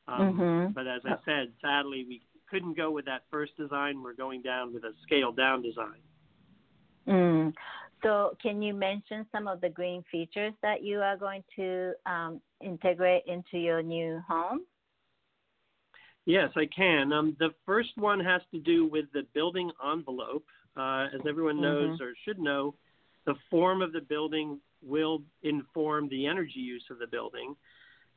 Um, 0.07 0.39
Mhm. 0.39 0.73
But 0.73 0.87
as 0.87 1.05
I 1.05 1.17
said, 1.25 1.53
sadly 1.61 2.05
we 2.05 2.21
couldn't 2.47 2.73
go 2.75 2.91
with 2.91 3.05
that 3.05 3.23
first 3.29 3.57
design. 3.57 4.01
We're 4.01 4.13
going 4.13 4.41
down 4.43 4.73
with 4.73 4.83
a 4.85 4.93
scaled 5.03 5.35
down 5.35 5.61
design. 5.61 6.01
Mm. 7.07 7.55
So, 8.01 8.35
can 8.41 8.61
you 8.61 8.73
mention 8.73 9.25
some 9.31 9.47
of 9.47 9.61
the 9.61 9.69
green 9.69 10.03
features 10.03 10.53
that 10.61 10.83
you 10.83 11.01
are 11.01 11.17
going 11.17 11.43
to 11.55 11.93
um, 12.05 12.41
integrate 12.59 13.25
into 13.25 13.57
your 13.57 13.81
new 13.81 14.19
home? 14.27 14.65
Yes, 16.25 16.51
I 16.55 16.65
can. 16.65 17.11
Um, 17.11 17.35
the 17.39 17.53
first 17.65 17.89
one 17.97 18.19
has 18.19 18.41
to 18.51 18.59
do 18.59 18.85
with 18.85 19.05
the 19.13 19.25
building 19.33 19.71
envelope. 19.85 20.45
Uh, 20.75 21.07
as 21.13 21.21
everyone 21.27 21.61
knows 21.61 21.99
or 22.01 22.13
should 22.25 22.39
know, 22.39 22.73
the 23.25 23.35
form 23.49 23.81
of 23.81 23.93
the 23.93 24.01
building 24.01 24.59
will 24.81 25.21
inform 25.43 26.09
the 26.09 26.25
energy 26.25 26.59
use 26.59 26.83
of 26.89 26.99
the 26.99 27.07
building. 27.07 27.55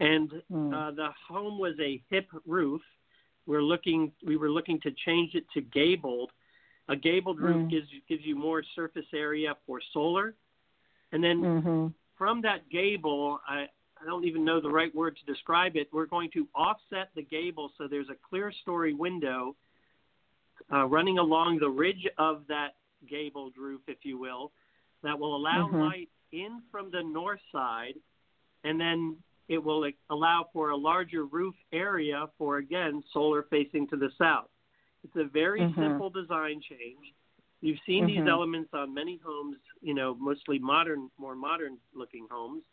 And 0.01 0.43
Mm. 0.53 0.73
uh, 0.73 0.91
the 0.93 1.11
home 1.29 1.59
was 1.59 1.75
a 1.81 2.03
hip 2.11 2.29
roof. 2.47 2.83
We're 3.47 3.63
looking. 3.63 4.13
We 4.25 4.37
were 4.37 4.51
looking 4.51 4.81
to 4.81 4.91
change 4.91 5.35
it 5.35 5.45
to 5.55 5.61
gabled. 5.61 6.33
A 6.89 6.97
gabled 6.97 7.41
roof 7.41 7.63
Mm. 7.63 7.71
gives 7.71 7.89
gives 8.09 8.25
you 8.25 8.37
more 8.37 8.63
surface 8.75 9.07
area 9.13 9.57
for 9.67 9.81
solar, 9.93 10.35
and 11.13 11.23
then 11.23 11.43
Mhm. 11.43 11.95
from 12.17 12.41
that 12.43 12.69
gable, 12.69 13.41
I, 13.47 13.69
I 14.00 14.05
don't 14.05 14.25
even 14.25 14.45
know 14.45 14.61
the 14.61 14.71
right 14.71 14.95
word 14.95 15.17
to 15.17 15.33
describe 15.33 15.76
it. 15.76 15.88
We're 15.93 16.07
going 16.07 16.31
to 16.33 16.47
offset 16.55 17.09
the 17.15 17.23
gable 17.23 17.73
so 17.79 17.88
there's 17.88 18.09
a 18.11 18.17
clear 18.29 18.53
story 18.62 18.93
window 18.93 19.57
uh, 20.73 20.87
running 20.87 21.19
along 21.19 21.59
the 21.59 21.69
ridge 21.69 22.07
of 22.19 22.43
that 22.49 22.76
gabled 23.09 23.55
roof, 23.57 23.81
if 23.87 23.99
you 24.03 24.19
will, 24.19 24.53
that 25.03 25.19
will 25.19 25.37
allow 25.37 25.69
Mhm. 25.69 25.81
light 25.81 26.09
in 26.33 26.62
from 26.71 26.91
the 26.91 27.03
north 27.03 27.41
side, 27.53 27.95
and 28.65 28.81
then 28.81 29.23
it 29.49 29.62
will 29.62 29.88
allow 30.11 30.49
for 30.53 30.71
a 30.71 30.76
larger 30.76 31.25
roof 31.25 31.55
area 31.73 32.29
for 32.37 32.57
again 32.57 33.03
solar 33.12 33.45
facing 33.45 33.87
to 33.88 33.97
the 33.97 34.11
south. 34.19 34.50
It's 35.05 35.17
a 35.17 35.25
very 35.25 35.62
Mhm. 35.62 35.76
simple 35.76 36.11
design 36.11 36.61
change. 36.61 37.15
You've 37.61 37.81
seen 37.87 38.07
these 38.07 38.19
Mhm. 38.19 38.29
elements 38.29 38.75
on 38.75 38.93
many 38.93 39.19
homes, 39.19 39.59
you 39.81 39.95
know, 39.95 40.15
mostly 40.15 40.59
modern, 40.59 41.11
more 41.17 41.37
modern 41.37 41.79
looking 41.95 42.26
homes. 42.29 42.65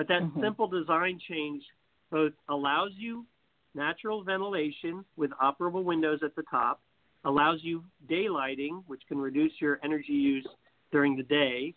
But 0.00 0.08
that 0.08 0.22
Mhm. 0.22 0.40
simple 0.40 0.66
design 0.66 1.18
change 1.18 1.62
both 2.10 2.32
allows 2.48 2.92
you 2.94 3.26
natural 3.74 4.24
ventilation 4.24 5.04
with 5.16 5.30
operable 5.32 5.84
windows 5.84 6.22
at 6.22 6.34
the 6.36 6.42
top, 6.44 6.80
allows 7.24 7.62
you 7.62 7.84
daylighting, 8.06 8.82
which 8.86 9.06
can 9.06 9.18
reduce 9.18 9.60
your 9.60 9.78
energy 9.82 10.14
use 10.14 10.48
during 10.90 11.16
the 11.16 11.22
day, 11.22 11.74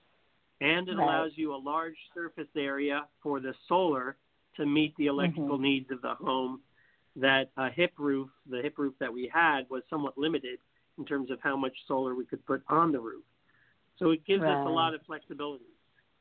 and 0.62 0.88
it 0.88 0.96
Right. 0.96 1.03
allows 1.03 1.38
you 1.38 1.53
a 1.53 1.58
large 1.58 1.98
surface 2.13 2.48
area 2.56 3.10
for 3.22 3.42
the 3.42 3.53
solar 3.68 4.15
to 4.56 4.65
meet 4.65 4.96
the 4.96 5.08
electrical 5.08 5.58
Mm-hmm. 5.58 5.63
needs 5.63 5.92
of 5.92 6.01
the 6.01 6.15
home. 6.15 6.63
That 7.18 7.51
a 7.58 7.70
hip 7.70 7.92
roof, 7.98 8.30
the 8.50 8.62
hip 8.62 8.77
roof 8.77 8.98
that 9.00 9.12
we 9.12 9.27
had, 9.27 9.70
was 9.70 9.84
somewhat 9.89 10.18
limited 10.18 10.60
in 10.98 11.03
terms 11.03 11.30
of 11.30 11.42
how 11.42 11.58
much 11.58 11.75
solar 11.89 12.15
we 12.15 12.24
could 12.24 12.46
put 12.46 12.63
on 12.70 12.94
the 12.94 13.01
roof. 13.01 13.25
So 13.98 14.12
it 14.12 14.24
gives 14.24 14.44
us 14.44 14.65
a 14.65 14.70
lot 14.70 14.94
of 14.94 15.01
flexibility. 15.01 15.65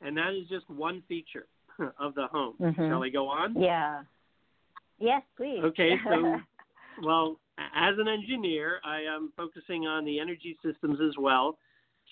And 0.01 0.17
that 0.17 0.35
is 0.35 0.49
just 0.49 0.69
one 0.69 1.01
feature 1.07 1.47
of 1.99 2.15
the 2.15 2.27
home. 2.29 2.55
Mhm. 2.61 2.89
Shall 2.89 3.01
we 3.01 3.11
go 3.11 3.29
on? 3.29 3.55
Yeah. 3.61 4.03
Yes, 4.99 5.23
please. 5.37 5.63
Okay, 5.65 5.99
so 6.09 6.41
well, 7.03 7.41
as 7.59 7.99
an 7.99 8.09
engineer, 8.09 8.81
I 8.85 9.01
am 9.01 9.33
focusing 9.37 9.87
on 9.87 10.05
the 10.05 10.21
energy 10.21 10.57
systems 10.65 11.01
as 11.01 11.17
well. 11.19 11.59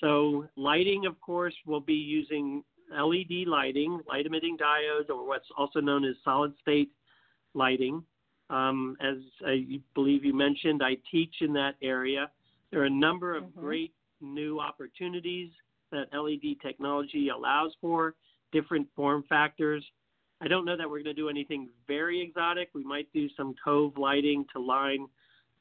So 0.00 0.47
lighting, 0.57 1.07
of 1.07 1.21
course, 1.21 1.55
will 1.67 1.81
be 1.81 1.95
using 1.95 2.64
LED 2.90 3.47
lighting, 3.47 4.00
light 4.09 4.26
emitting 4.26 4.57
diodes, 4.57 5.11
or 5.11 5.26
what's 5.26 5.47
also 5.57 5.81
known 5.81 6.05
as 6.05 6.17
solid 6.25 6.52
state 6.61 6.90
lighting. 7.55 8.02
Um, 8.49 8.97
as 9.00 9.17
I 9.47 9.81
believe 9.95 10.25
you 10.25 10.35
mentioned, 10.35 10.83
I 10.83 10.97
teach 11.11 11.35
in 11.40 11.52
that 11.52 11.76
area. 11.83 12.31
There 12.71 12.81
are 12.81 12.87
a 12.87 12.90
number 12.90 13.37
of 13.37 13.45
Mhm. 13.45 13.55
great 13.61 13.95
new 14.21 14.59
opportunities 14.59 15.52
that 15.90 16.12
LED 16.12 16.57
technology 16.61 17.29
allows 17.29 17.75
for, 17.76 18.14
different 18.52 18.88
form 18.95 19.25
factors. 19.28 19.85
I 20.40 20.49
don't 20.49 20.64
know 20.64 20.76
that 20.76 20.88
we're 20.88 21.02
going 21.02 21.14
to 21.16 21.23
do 21.23 21.28
anything 21.28 21.69
very 21.87 22.21
exotic. 22.21 22.71
We 22.75 22.85
might 22.85 23.09
do 23.12 23.28
some 23.37 23.54
cove 23.62 23.99
lighting 23.99 24.47
to 24.54 24.61
line 24.61 25.07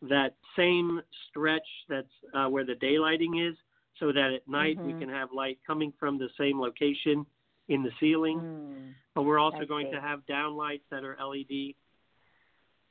that 0.04 0.36
same 0.56 1.02
stretch 1.28 1.68
that's 1.90 2.08
uh, 2.34 2.48
where 2.48 2.66
the 2.66 2.76
daylighting 2.76 3.50
is, 3.50 3.56
so 4.00 4.14
that 4.14 4.32
at 4.34 4.48
night 4.48 4.78
we 4.82 4.94
Mhm. 4.94 5.00
can 5.00 5.10
have 5.10 5.34
light 5.34 5.60
coming 5.68 5.92
from 6.00 6.18
the 6.18 6.30
same 6.38 6.60
location 6.60 7.26
in 7.68 7.84
the 7.84 7.92
ceiling. 8.00 8.40
Mm. 8.40 8.96
But 9.14 9.24
we're 9.24 9.40
also 9.40 9.66
going 9.66 9.92
to 9.92 10.00
have 10.00 10.26
downlights 10.26 10.88
that 10.90 11.04
are 11.04 11.18
LED. 11.20 11.76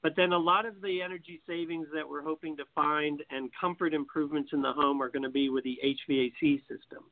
But 0.02 0.14
then 0.14 0.32
a 0.32 0.38
lot 0.38 0.66
of 0.66 0.80
the 0.80 1.02
energy 1.02 1.40
savings 1.46 1.88
that 1.92 2.08
we're 2.08 2.22
hoping 2.22 2.56
to 2.58 2.64
find 2.66 3.24
and 3.30 3.52
comfort 3.54 3.94
improvements 3.94 4.52
in 4.52 4.60
the 4.62 4.72
home 4.72 5.02
are 5.02 5.08
going 5.08 5.24
to 5.24 5.30
be 5.30 5.48
with 5.48 5.64
the 5.64 5.80
HVAC 5.82 6.60
system. 6.68 7.10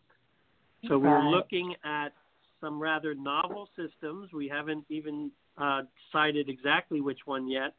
So 0.86 0.98
we're 0.98 1.24
looking 1.24 1.74
at 1.82 2.12
some 2.60 2.80
rather 2.80 3.14
novel 3.14 3.68
systems. 3.76 4.32
We 4.32 4.48
haven't 4.48 4.84
even 4.88 5.30
uh, 5.58 5.82
decided 6.12 6.48
exactly 6.48 7.00
which 7.00 7.20
one 7.24 7.48
yet. 7.48 7.74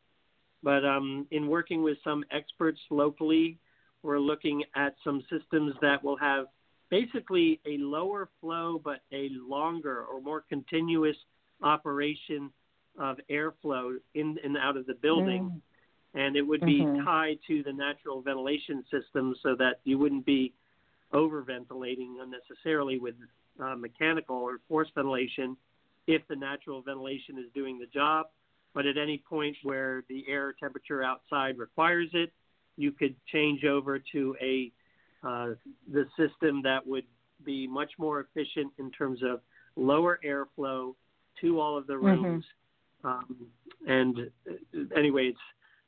But 0.64 0.86
um, 0.86 1.28
in 1.32 1.48
working 1.48 1.84
with 1.84 1.98
some 2.04 2.24
experts 2.32 2.80
locally, 2.90 3.58
we're 4.04 4.20
looking 4.20 4.64
at 4.76 4.96
some 5.04 5.24
systems 5.30 5.74
that 5.82 6.04
will 6.04 6.18
have 6.18 6.46
basically 6.90 7.60
a 7.66 7.78
lower 7.78 8.30
flow 8.40 8.82
but 8.84 9.02
a 9.12 9.30
longer 9.48 10.04
or 10.06 10.22
more 10.22 10.42
continuous 10.42 11.18
operation 11.62 12.50
of 12.98 13.18
airflow 13.30 13.98
in 14.14 14.38
and 14.44 14.58
out 14.58 14.78
of 14.78 14.86
the 14.86 14.96
building. 14.96 15.44
Mm. 15.44 15.62
and 16.14 16.36
it 16.36 16.42
would 16.42 16.62
be 16.62 16.82
Mhm. 16.82 17.04
tied 17.04 17.38
to 17.44 17.62
the 17.64 17.72
natural 17.72 18.22
ventilation 18.22 18.84
system 18.86 19.36
so 19.44 19.56
that 19.56 19.82
you 19.84 20.00
wouldn't 20.00 20.26
be 20.26 20.52
over 21.14 21.42
ventilating 21.42 22.18
unnecessarily 22.22 23.00
with 23.00 23.16
uh, 23.60 23.76
mechanical 23.76 24.36
or 24.36 24.60
forced 24.68 24.94
ventilation 24.96 25.58
if 26.06 26.22
the 26.28 26.36
natural 26.36 26.82
ventilation 26.82 27.38
is 27.38 27.46
doing 27.54 27.80
the 27.80 27.86
job. 27.88 28.28
But 28.74 28.86
at 28.86 28.98
any 28.98 29.18
point 29.18 29.58
where 29.64 30.04
the 30.10 30.24
air 30.28 30.54
temperature 30.54 31.04
outside 31.04 31.58
requires 31.58 32.10
it, 32.14 32.32
you 32.78 32.92
could 32.92 33.16
change 33.26 33.66
over 33.66 34.00
to 34.14 34.36
a 34.42 34.72
uh, 35.24 35.56
the 35.92 36.06
system 36.16 36.62
that 36.62 36.86
would 36.86 37.06
be 37.44 37.68
much 37.68 37.92
more 37.98 38.20
efficient 38.20 38.72
in 38.78 38.92
terms 38.92 39.22
of 39.24 39.42
lower 39.76 40.20
airflow 40.24 40.94
to 41.42 41.60
all 41.60 41.76
of 41.78 41.88
the 41.88 41.94
Mhm. 41.94 42.04
rooms. 42.04 42.46
Um, 43.04 43.52
and 43.88 44.32
uh, 44.50 44.96
anyway, 44.96 45.28
it's 45.28 45.40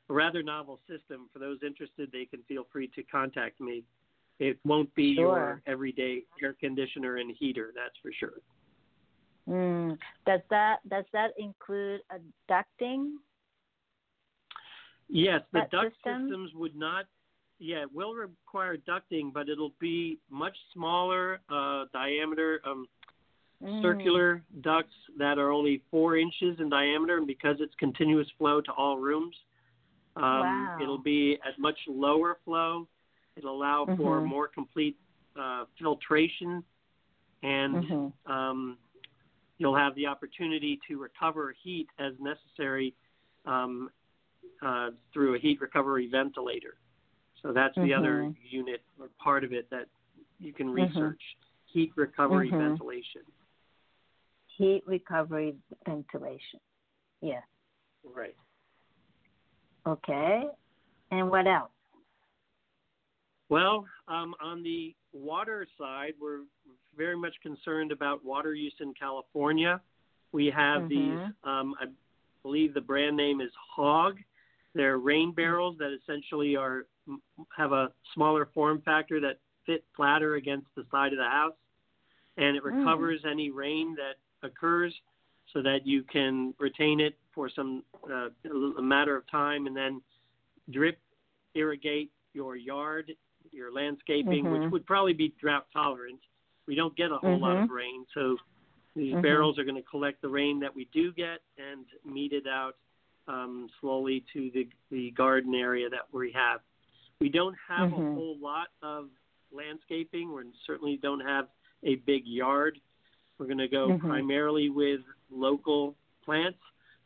a 0.08 0.12
rather 0.12 0.42
novel 0.42 0.80
system. 0.88 1.28
For 1.32 1.38
those 1.38 1.62
interested, 1.62 2.10
they 2.10 2.24
can 2.24 2.42
feel 2.42 2.64
free 2.64 2.88
to 2.88 3.02
contact 3.04 3.60
me. 3.60 3.84
It 4.40 4.58
won't 4.64 4.92
be 4.94 5.14
Sure. 5.14 5.22
your 5.38 5.62
everyday 5.66 6.24
air 6.42 6.54
conditioner 6.54 7.18
and 7.18 7.30
heater, 7.38 7.72
that's 7.76 7.96
for 8.02 8.10
sure. 8.10 8.40
Mm. 9.46 9.98
Does 10.26 10.40
that 10.48 10.80
does 10.88 11.04
that 11.12 11.32
include 11.38 12.00
a 12.10 12.18
ducting? 12.50 13.16
Yes, 15.08 15.42
the 15.52 15.60
That 15.60 15.70
duct 15.70 15.94
system? 15.96 16.22
systems 16.28 16.54
would 16.54 16.74
not. 16.74 17.04
Yeah, 17.58 17.82
it 17.82 17.92
will 17.92 18.14
require 18.14 18.78
ducting, 18.78 19.32
but 19.32 19.50
it'll 19.50 19.74
be 19.78 20.18
much 20.30 20.56
smaller 20.72 21.40
uh, 21.50 21.84
diameter, 21.92 22.60
um, 22.64 22.88
Mm. 23.62 23.82
circular 23.82 24.42
ducts 24.62 24.94
that 25.18 25.38
are 25.38 25.50
only 25.50 25.82
four 25.90 26.16
inches 26.16 26.58
in 26.60 26.70
diameter, 26.70 27.18
and 27.18 27.26
because 27.26 27.60
it's 27.60 27.74
continuous 27.74 28.26
flow 28.38 28.62
to 28.62 28.72
all 28.72 28.96
rooms, 28.96 29.36
um, 30.16 30.22
Wow. 30.24 30.78
it'll 30.80 30.96
be 30.96 31.38
at 31.46 31.58
much 31.58 31.78
lower 31.86 32.38
flow. 32.46 32.88
It'll 33.40 33.56
allow 33.56 33.86
for 33.96 34.20
Mhm. 34.20 34.26
more 34.26 34.48
complete 34.48 34.96
uh, 35.34 35.64
filtration, 35.78 36.62
and 37.42 37.84
Mhm. 37.84 38.12
um, 38.26 38.78
you'll 39.56 39.76
have 39.76 39.94
the 39.94 40.06
opportunity 40.06 40.78
to 40.88 40.98
recover 40.98 41.52
heat 41.62 41.88
as 41.98 42.12
necessary 42.20 42.94
um, 43.46 43.90
uh, 44.60 44.90
through 45.12 45.36
a 45.36 45.38
heat 45.38 45.58
recovery 45.62 46.06
ventilator. 46.06 46.76
So 47.40 47.52
that's 47.54 47.74
the 47.76 47.94
other 47.94 48.24
Mhm. 48.24 48.36
unit 48.42 48.82
or 48.98 49.08
part 49.18 49.42
of 49.42 49.54
it 49.54 49.70
that 49.70 49.88
you 50.38 50.52
can 50.52 50.66
Mhm. 50.66 50.74
research 50.74 51.38
heat 51.64 51.92
recovery 51.96 52.50
Mhm. 52.50 52.58
ventilation. 52.58 53.22
Heat 54.48 54.86
recovery 54.86 55.56
ventilation. 55.86 56.60
Yeah. 57.22 57.42
Right. 58.04 58.36
Okay. 59.86 60.50
And 61.10 61.30
what 61.30 61.46
else? 61.46 61.72
Well, 63.50 63.84
um, 64.06 64.34
on 64.40 64.62
the 64.62 64.94
water 65.12 65.66
side, 65.76 66.14
we're 66.20 66.42
very 66.96 67.16
much 67.16 67.34
concerned 67.42 67.90
about 67.90 68.24
water 68.24 68.54
use 68.54 68.74
in 68.78 68.94
California. 68.94 69.80
We 70.32 70.46
have 70.50 70.88
these, 70.88 71.18
Mhm. 71.18 71.34
um, 71.44 71.74
I 71.80 71.86
believe 72.44 72.74
the 72.74 72.80
brand 72.80 73.16
name 73.16 73.40
is 73.40 73.52
Hog. 73.56 74.22
They're 74.72 74.98
rain 74.98 75.32
barrels 75.32 75.76
that 75.78 75.90
essentially 75.92 76.54
are 76.56 76.86
have 77.56 77.72
a 77.72 77.92
smaller 78.14 78.46
form 78.46 78.80
factor 78.82 79.18
that 79.18 79.40
fit 79.66 79.84
flatter 79.96 80.36
against 80.36 80.72
the 80.76 80.84
side 80.92 81.12
of 81.12 81.18
the 81.18 81.28
house, 81.28 81.56
and 82.36 82.56
it 82.56 82.62
Mm. 82.62 82.76
recovers 82.76 83.24
any 83.24 83.50
rain 83.50 83.96
that 83.96 84.18
occurs, 84.42 84.94
so 85.46 85.60
that 85.62 85.84
you 85.84 86.04
can 86.04 86.54
retain 86.58 87.00
it 87.00 87.18
for 87.32 87.48
some 87.48 87.84
uh, 88.08 88.30
a 88.44 88.82
matter 88.82 89.16
of 89.16 89.26
time, 89.26 89.66
and 89.66 89.76
then 89.76 90.00
drip 90.70 91.00
irrigate 91.54 92.12
your 92.32 92.54
yard, 92.54 93.16
your 93.52 93.72
landscaping, 93.72 94.44
Mhm. 94.44 94.52
which 94.52 94.70
would 94.70 94.86
probably 94.86 95.12
be 95.12 95.28
drought 95.40 95.66
tolerant. 95.72 96.20
We 96.66 96.74
don't 96.74 96.94
get 96.96 97.10
a 97.10 97.18
whole 97.18 97.38
lot 97.38 97.56
of 97.56 97.68
Mhm. 97.68 97.74
rain, 97.74 98.06
so 98.12 98.38
these 98.94 99.14
Mhm. 99.14 99.22
barrels 99.22 99.58
are 99.58 99.64
going 99.64 99.76
to 99.76 99.82
collect 99.82 100.20
the 100.20 100.28
rain 100.28 100.60
that 100.60 100.74
we 100.74 100.86
do 100.86 101.12
get 101.12 101.42
and 101.58 101.86
mete 102.04 102.32
it 102.32 102.46
out 102.46 102.76
um, 103.28 103.70
slowly 103.80 104.24
to 104.32 104.50
the, 104.50 104.68
the 104.90 105.12
garden 105.12 105.54
area 105.54 105.88
that 105.88 106.12
we 106.12 106.32
have. 106.32 106.60
We 107.20 107.28
don't 107.28 107.54
have 107.68 107.92
a 107.92 107.96
Mhm. 107.96 108.14
whole 108.14 108.36
lot 108.38 108.68
of 108.82 109.10
landscaping. 109.52 110.32
We 110.32 110.52
certainly 110.66 110.96
don't 110.96 111.20
have 111.20 111.48
a 111.84 111.96
big 111.96 112.26
yard. 112.26 112.80
We're 113.38 113.46
going 113.46 113.58
to 113.58 113.68
go 113.68 113.92
Mhm. 113.92 114.00
primarily 114.00 114.68
with 114.68 115.02
local 115.30 115.96
plants, 116.24 116.58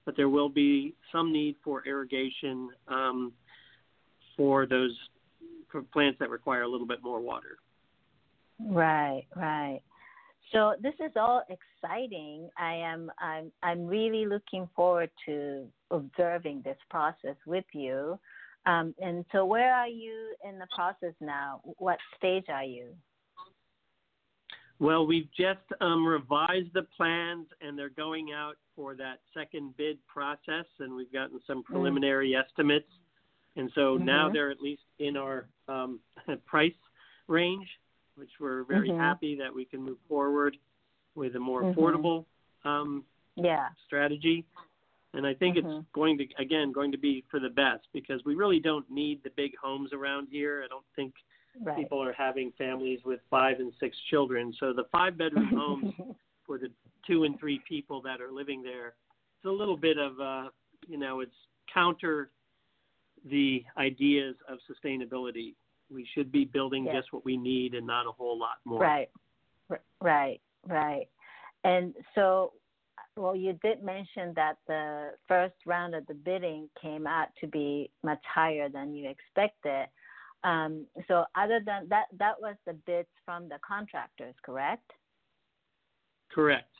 but 0.05 0.17
there 0.17 0.29
will 0.29 0.49
be 0.49 0.95
some 1.13 1.31
need 1.33 1.57
for 1.63 1.85
irrigation 1.85 2.75
um, 2.89 3.35
for 4.37 4.67
those 4.67 4.97
for 5.75 5.83
plants 5.83 6.21
that 6.21 6.31
require 6.31 6.63
a 6.63 6.69
little 6.69 6.87
bit 6.87 7.03
more 7.03 7.21
water. 7.21 7.59
Right, 8.61 9.25
right. 9.35 9.81
So 10.53 10.75
this 10.81 10.95
is 11.05 11.11
all 11.17 11.43
exciting. 11.49 12.49
I 12.57 12.75
am 12.75 13.11
I'm 13.19 13.51
I'm 13.65 13.85
really 13.85 14.25
looking 14.25 14.69
forward 14.77 15.11
to 15.27 15.67
observing 15.91 16.63
this 16.65 16.77
process 16.89 17.35
with 17.45 17.65
you. 17.73 18.21
Um, 18.67 18.95
and 19.03 19.25
so 19.33 19.45
where 19.45 19.75
are 19.75 19.89
you 19.89 20.37
in 20.49 20.61
the 20.61 20.69
process 20.77 21.15
now? 21.21 21.61
What 21.79 21.99
stage 22.17 22.45
are 22.49 22.63
you? 22.63 22.95
Well, 24.79 25.07
we've 25.07 25.29
just 25.37 25.67
um, 25.81 26.07
revised 26.07 26.73
the 26.73 26.87
plans, 26.97 27.47
and 27.61 27.77
they're 27.77 27.89
going 27.89 28.29
out 28.33 28.55
for 28.77 28.95
that 28.95 29.21
second 29.37 29.77
bid 29.77 29.99
process, 30.07 30.67
and 30.79 30.95
we've 30.95 31.13
gotten 31.13 31.41
some 31.47 31.65
preliminary 31.65 32.37
estimates. 32.37 32.89
And 33.57 33.71
so 33.75 33.97
now 33.97 34.29
Mhm. 34.29 34.33
they're 34.33 34.51
at 34.51 34.61
least 34.61 34.83
in 34.99 35.17
our 35.17 35.47
um, 35.69 36.01
price 36.47 36.75
range, 37.29 37.81
which 38.17 38.31
we're 38.41 38.65
very 38.65 38.91
Mhm. 38.91 38.99
happy 38.99 39.35
that 39.37 39.55
we 39.55 39.65
can 39.65 39.83
move 39.83 39.99
forward 40.09 40.57
with 41.15 41.37
a 41.37 41.41
more 41.41 41.63
Mhm. 41.63 41.75
affordable 41.75 42.27
um, 42.65 43.05
Yeah. 43.37 43.69
strategy. 43.87 44.45
And 45.13 45.27
I 45.27 45.35
think 45.35 45.57
it's 45.57 45.87
going 45.93 46.19
to 46.19 46.27
again 46.39 46.73
going 46.73 46.91
to 46.91 46.99
be 46.99 47.23
for 47.31 47.39
the 47.39 47.51
best 47.51 47.87
because 47.93 48.25
we 48.25 48.35
really 48.35 48.59
don't 48.59 48.89
need 48.91 49.23
the 49.23 49.31
big 49.31 49.55
homes 49.57 49.93
around 49.93 50.29
here. 50.29 50.63
I 50.65 50.69
don't 50.69 50.87
think 50.97 51.15
Right. 51.61 51.77
people 51.77 52.03
are 52.03 52.13
having 52.13 52.51
families 52.53 53.05
with 53.05 53.21
five 53.31 53.61
and 53.61 53.73
six 53.79 53.97
children. 54.11 54.53
So 54.55 54.73
the 54.73 54.85
five 54.85 55.17
bedroom 55.17 55.47
homes 55.57 55.95
for 56.45 56.59
the 56.59 56.71
two 57.07 57.25
and 57.25 57.39
three 57.39 57.61
people 57.61 58.01
that 58.03 58.21
are 58.21 58.33
living 58.33 58.63
there, 58.63 58.95
it's 59.37 59.45
a 59.45 59.51
little 59.51 59.77
bit 59.77 59.99
of 59.99 60.19
uh, 60.21 60.51
you 60.89 60.99
know, 60.99 61.21
it's 61.21 61.37
counter 61.73 62.31
the 63.25 63.65
ideas 63.79 64.37
of 64.49 64.59
sustainability. 64.71 65.55
We 65.91 66.07
should 66.15 66.31
be 66.31 66.45
building 66.45 66.87
Yeah. 66.87 66.95
just 66.95 67.13
what 67.13 67.25
we 67.25 67.37
need 67.37 67.75
and 67.75 67.87
not 67.87 68.07
a 68.07 68.13
whole 68.13 68.39
lot 68.39 68.59
more. 68.65 68.81
Right, 68.81 69.11
right, 70.01 70.41
right. 70.67 71.09
And 71.63 71.95
so, 72.15 72.53
well, 73.17 73.35
you 73.35 73.55
did 73.55 73.83
mention 73.83 74.35
that 74.35 74.59
the 74.67 75.17
first 75.27 75.55
round 75.67 75.95
of 75.95 76.07
the 76.07 76.15
bidding 76.15 76.69
came 76.81 77.07
out 77.07 77.29
to 77.41 77.47
be 77.47 77.91
much 78.03 78.23
higher 78.27 78.69
than 78.69 78.95
you 78.95 79.09
expected. 79.09 79.89
Um, 80.43 80.87
so, 81.09 81.25
other 81.35 81.61
than 81.65 81.89
that, 81.89 82.07
that 82.19 82.39
was 82.41 82.57
the 82.67 82.75
bids 82.75 83.09
from 83.25 83.49
the 83.49 83.59
contractors, 83.67 84.35
correct? 84.45 84.91
Correct. 86.31 86.71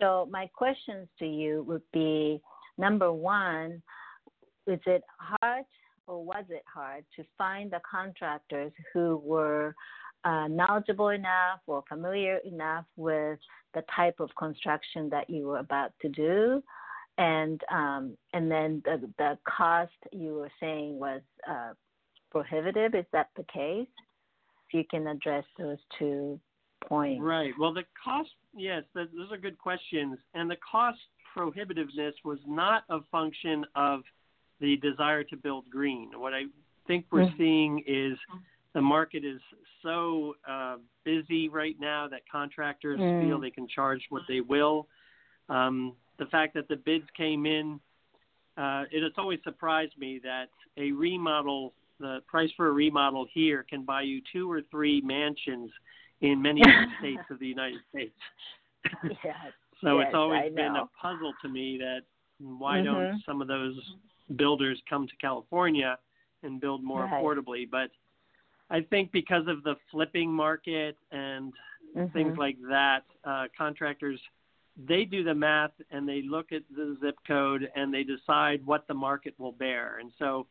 So, 0.00 0.26
my 0.30 0.46
questions 0.46 1.08
to 1.18 1.26
you 1.26 1.64
would 1.64 1.82
be 1.92 2.40
number 2.78 3.12
one, 3.12 3.82
is 4.66 4.80
it 4.86 5.02
hard 5.18 5.64
or 6.06 6.24
was 6.24 6.44
it 6.48 6.64
hard 6.72 7.04
to 7.16 7.24
find 7.38 7.70
the 7.70 7.80
contractors 7.88 8.72
who 8.92 9.16
were 9.24 9.74
uh, 10.24 10.48
knowledgeable 10.48 11.08
enough 11.08 11.60
or 11.66 11.82
familiar 11.88 12.38
enough 12.38 12.84
with 12.96 13.38
the 13.74 13.82
type 13.94 14.20
of 14.20 14.30
construction 14.38 15.08
that 15.10 15.28
you 15.28 15.46
were 15.46 15.58
about 15.58 15.92
to 16.02 16.08
do? 16.08 16.62
And 17.16 17.60
um, 17.70 18.16
and 18.32 18.50
then 18.50 18.82
the 18.84 19.08
the 19.18 19.38
cost 19.46 19.92
you 20.10 20.34
were 20.34 20.50
saying 20.58 20.98
was 20.98 21.20
uh, 21.48 21.74
prohibitive. 22.30 22.94
Is 22.94 23.06
that 23.12 23.28
the 23.36 23.44
case? 23.44 23.86
If 24.68 24.74
you 24.74 24.84
can 24.90 25.06
address 25.06 25.44
those 25.56 25.78
two 25.98 26.40
points. 26.88 27.22
Right. 27.22 27.52
Well, 27.58 27.72
the 27.72 27.84
cost, 28.02 28.30
yes, 28.54 28.82
th- 28.94 29.08
those 29.16 29.30
are 29.30 29.36
good 29.36 29.58
questions. 29.58 30.18
And 30.34 30.50
the 30.50 30.56
cost 30.70 30.98
prohibitiveness 31.36 32.12
was 32.24 32.38
not 32.46 32.84
a 32.90 32.98
function 33.10 33.64
of 33.74 34.00
the 34.64 34.76
desire 34.78 35.22
to 35.24 35.36
build 35.36 35.68
green. 35.70 36.10
What 36.16 36.32
I 36.32 36.44
think 36.86 37.04
we're 37.12 37.28
seeing 37.36 37.82
is 37.86 38.16
the 38.72 38.80
market 38.80 39.22
is 39.24 39.40
so 39.82 40.36
uh, 40.48 40.76
busy 41.04 41.48
right 41.50 41.76
now 41.78 42.08
that 42.08 42.22
contractors 42.30 42.98
Mm. 42.98 43.20
feel 43.20 43.38
they 43.38 43.50
can 43.50 43.68
charge 43.68 44.02
what 44.08 44.22
they 44.26 44.40
will. 44.40 44.88
Um, 45.50 45.94
the 46.18 46.26
fact 46.26 46.54
that 46.54 46.66
the 46.68 46.76
bids 46.76 47.04
came 47.14 47.44
in, 47.44 47.78
uh, 48.56 48.84
it 48.90 49.02
has 49.02 49.12
always 49.18 49.40
surprised 49.44 49.96
me 49.98 50.18
that 50.20 50.48
a 50.78 50.92
remodel, 50.92 51.74
the 52.00 52.22
price 52.26 52.50
for 52.56 52.68
a 52.68 52.72
remodel 52.72 53.26
here 53.34 53.64
can 53.68 53.84
buy 53.84 54.02
you 54.02 54.22
two 54.32 54.50
or 54.50 54.62
three 54.70 55.00
mansions 55.02 55.70
in 56.22 56.40
many 56.40 56.62
of 56.62 56.68
the 56.68 56.86
states 57.00 57.24
of 57.30 57.38
the 57.38 57.46
United 57.46 57.80
States. 57.90 58.18
Yes. 59.04 59.52
so 59.82 59.98
Yes, 59.98 60.06
it's 60.06 60.14
always 60.14 60.54
been 60.54 60.76
a 60.76 60.86
puzzle 61.00 61.34
to 61.42 61.48
me 61.48 61.76
that 61.78 62.02
why 62.38 62.78
Mhm. 62.78 62.84
don't 62.84 63.22
some 63.26 63.42
of 63.42 63.48
those 63.48 63.76
builders 64.36 64.80
come 64.88 65.06
to 65.06 65.16
California 65.16 65.98
and 66.42 66.60
build 66.60 66.82
more 66.82 67.06
Right. 67.06 67.22
affordably. 67.22 67.68
But 67.70 67.90
I 68.70 68.80
think 68.82 69.12
because 69.12 69.46
of 69.46 69.62
the 69.62 69.76
flipping 69.90 70.32
market 70.32 70.96
and 71.12 71.52
things 72.12 72.34
Mhm. 72.34 72.38
like 72.38 72.60
that, 72.62 73.04
uh, 73.24 73.48
contractors 73.56 74.20
they 74.76 75.04
do 75.04 75.22
the 75.22 75.34
math 75.34 75.70
and 75.92 76.08
they 76.08 76.22
look 76.22 76.50
at 76.50 76.62
the 76.68 76.96
zip 77.00 77.16
code 77.28 77.70
and 77.76 77.94
they 77.94 78.02
decide 78.02 78.64
what 78.66 78.88
the 78.88 78.94
market 78.94 79.38
will 79.38 79.52
bear. 79.52 79.98
And 79.98 80.12
so 80.18 80.48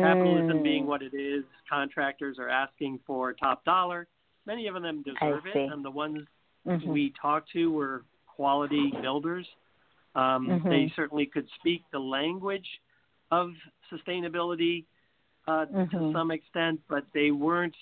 capitalism 0.00 0.60
Mm. 0.60 0.62
being 0.62 0.86
what 0.86 1.02
it 1.02 1.14
is, 1.14 1.44
contractors 1.68 2.38
are 2.38 2.48
asking 2.48 3.00
for 3.00 3.32
top 3.32 3.64
dollar. 3.64 4.06
Many 4.44 4.68
of 4.68 4.80
them 4.80 5.02
deserve 5.02 5.46
it, 5.46 5.56
and 5.56 5.84
the 5.84 5.90
ones 5.90 6.28
Mhm. 6.64 6.86
we 6.86 7.10
talked 7.10 7.50
to 7.50 7.72
were 7.72 8.04
quality 8.26 8.92
builders. 9.00 9.48
Um, 10.14 10.46
Mhm. 10.48 10.68
They 10.68 10.88
certainly 10.90 11.26
could 11.26 11.48
speak 11.50 11.82
the 11.90 11.98
language 11.98 12.80
of 13.30 13.50
sustainability 13.92 14.84
uh, 15.48 15.66
to 15.66 15.74
Mhm. 15.76 16.12
some 16.12 16.30
extent, 16.30 16.80
but 16.88 17.06
they 17.14 17.30
weren't 17.30 17.76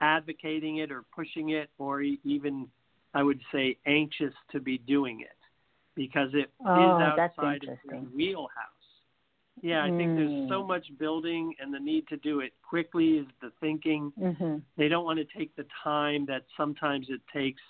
advocating 0.00 0.78
it 0.78 0.90
or 0.92 1.02
pushing 1.14 1.50
it, 1.50 1.70
or 1.78 2.02
even, 2.02 2.68
I 3.14 3.22
would 3.22 3.40
say, 3.52 3.76
anxious 3.86 4.34
to 4.52 4.60
be 4.60 4.78
doing 4.78 5.20
it 5.20 5.36
because 5.94 6.34
it 6.34 6.40
is 6.40 6.48
Oh, 6.66 6.98
that's 7.16 7.36
outside 7.36 7.64
of 7.64 7.78
their 7.88 8.00
wheelhouse. 8.14 8.48
Yeah, 9.60 9.82
I 9.82 9.90
think 9.90 10.14
there's 10.14 10.30
so 10.48 10.62
Mm. 10.62 10.68
much 10.68 10.98
building, 10.98 11.54
and 11.58 11.74
the 11.74 11.80
need 11.80 12.06
to 12.08 12.16
do 12.18 12.40
it 12.40 12.52
quickly 12.62 13.18
is 13.18 13.26
the 13.40 13.50
thinking 13.60 14.12
Mhm. 14.20 14.62
they 14.76 14.88
don't 14.88 15.04
want 15.04 15.18
to 15.18 15.24
take 15.38 15.54
the 15.56 15.66
time 15.82 16.24
that 16.26 16.44
sometimes 16.56 17.10
it 17.10 17.20
takes 17.32 17.60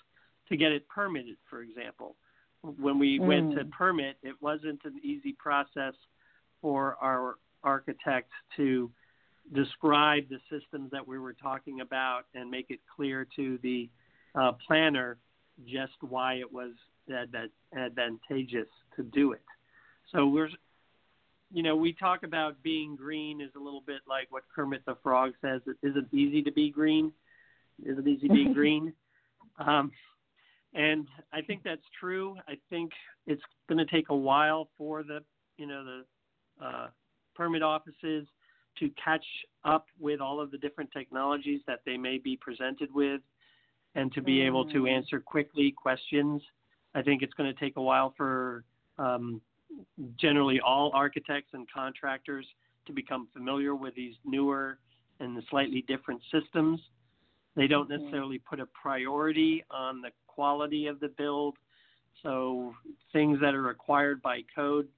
to 0.47 0.55
get 0.55 0.71
it 0.71 0.87
permitted 0.87 1.37
for 1.49 1.61
example 1.61 2.15
when 2.61 2.99
we 2.99 3.19
went 3.19 3.51
to 3.53 3.65
Mm. 3.65 3.71
permit 3.71 4.17
it 4.21 4.39
wasn't 4.41 4.83
an 4.85 4.99
easy 5.03 5.33
process 5.33 5.95
for 6.61 6.97
our 7.01 7.35
architects 7.63 8.33
to 8.55 8.89
describe 9.53 10.23
the 10.29 10.39
systems 10.49 10.91
that 10.91 11.05
we 11.05 11.17
were 11.17 11.33
talking 11.33 11.81
about 11.81 12.23
and 12.35 12.49
make 12.49 12.67
it 12.69 12.79
clear 12.95 13.27
to 13.35 13.57
the 13.63 13.89
uh, 14.35 14.51
planner 14.65 15.17
just 15.65 15.93
why 16.01 16.35
it 16.35 16.51
was 16.51 16.71
advan- 17.09 17.49
advantageous 17.75 18.67
to 18.95 19.03
do 19.03 19.31
it 19.33 19.41
so 20.11 20.27
we're 20.27 20.49
you 21.51 21.63
know, 21.63 21.75
we 21.75 21.93
talk 21.93 22.23
about 22.23 22.61
being 22.61 22.95
green 22.95 23.41
is 23.41 23.49
a 23.55 23.59
little 23.59 23.81
bit 23.85 24.01
like 24.07 24.27
what 24.29 24.43
Kermit 24.53 24.83
the 24.85 24.95
Frog 25.01 25.33
says. 25.41 25.61
It 25.65 25.77
isn't 25.87 26.13
easy 26.13 26.41
to 26.43 26.51
be 26.51 26.69
green. 26.69 27.11
It 27.83 27.91
isn't 27.91 28.07
easy 28.07 28.27
being 28.27 28.53
green. 28.59 28.93
Um, 29.57 29.91
and 30.73 31.07
I 31.33 31.41
think 31.41 31.63
that's 31.63 31.81
true. 31.99 32.35
I 32.47 32.53
think 32.69 32.91
it's 33.25 33.41
going 33.67 33.83
to 33.83 33.91
take 33.91 34.09
a 34.09 34.15
while 34.15 34.69
for 34.77 35.01
the, 35.01 35.23
you 35.57 35.65
know, 35.65 35.83
the 35.83 36.05
uh, 36.59 36.87
permit 37.35 37.63
offices 37.63 38.27
to 38.77 38.89
catch 39.03 39.25
up 39.63 39.87
with 39.99 40.21
all 40.21 40.39
of 40.39 40.51
the 40.51 40.57
different 40.57 40.91
technologies 40.91 41.61
that 41.67 41.81
they 41.85 41.97
may 41.97 42.17
be 42.17 42.37
presented 42.37 42.93
with 42.93 43.21
and 43.95 44.11
to 44.13 44.21
be 44.21 44.41
able 44.41 44.65
to 44.65 44.83
Mm. 44.83 44.91
answer 44.91 45.19
quickly 45.19 45.71
questions. 45.71 46.41
I 46.93 47.01
think 47.01 47.21
it's 47.21 47.33
going 47.33 47.53
to 47.53 47.59
take 47.59 47.77
a 47.77 47.81
while 47.81 48.11
for 48.11 48.63
um, 48.97 49.41
generally 50.17 50.59
all 50.59 50.91
architects 50.93 51.53
and 51.53 51.69
contractors 51.71 52.45
to 52.85 52.93
become 52.93 53.27
familiar 53.27 53.75
with 53.75 53.95
these 53.95 54.15
newer 54.25 54.79
and 55.19 55.35
the 55.37 55.41
slightly 55.49 55.81
different 55.83 56.21
systems. 56.31 56.81
They 57.55 57.67
don't 57.67 57.89
Mhm. 57.89 57.99
necessarily 57.99 58.39
put 58.39 58.59
a 58.59 58.65
priority 58.67 59.63
on 59.69 60.01
the 60.01 60.11
quality 60.27 60.87
of 60.87 60.99
the 60.99 61.09
build. 61.09 61.57
So 62.21 62.75
things 63.11 63.39
that 63.39 63.53
are 63.53 63.61
required 63.61 64.21
by 64.21 64.43
code, 64.43 64.89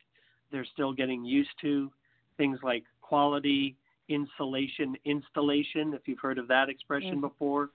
they're 0.52 0.66
still 0.66 0.94
getting 0.94 1.24
used 1.24 1.52
to. 1.62 1.92
Things 2.38 2.60
like 2.64 2.84
quality, 3.02 3.76
insulation, 4.10 4.96
installation, 5.06 5.94
if 5.94 6.08
you've 6.08 6.20
heard 6.20 6.38
of 6.38 6.48
that 6.48 6.70
expression 6.70 7.18
Mhm. 7.18 7.22
before. 7.22 7.72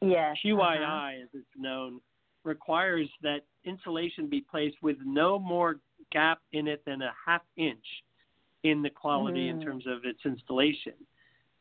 Yes. 0.00 0.38
QII, 0.42 0.82
uh-huh. 0.82 1.22
as 1.22 1.28
it's 1.34 1.56
known, 1.56 2.00
requires 2.44 3.08
that 3.20 3.44
insulation 3.64 4.26
be 4.28 4.40
placed 4.40 4.80
with 4.82 4.98
no 5.00 5.38
more 5.38 5.80
gap 6.10 6.40
in 6.52 6.66
it 6.68 6.84
than 6.84 7.02
a 7.02 7.12
half 7.24 7.42
inch 7.56 8.04
in 8.62 8.82
the 8.82 8.90
quality 8.90 9.48
in 9.48 9.58
Mm. 9.58 9.62
terms 9.62 9.86
of 9.86 10.04
its 10.04 10.24
installation. 10.24 10.94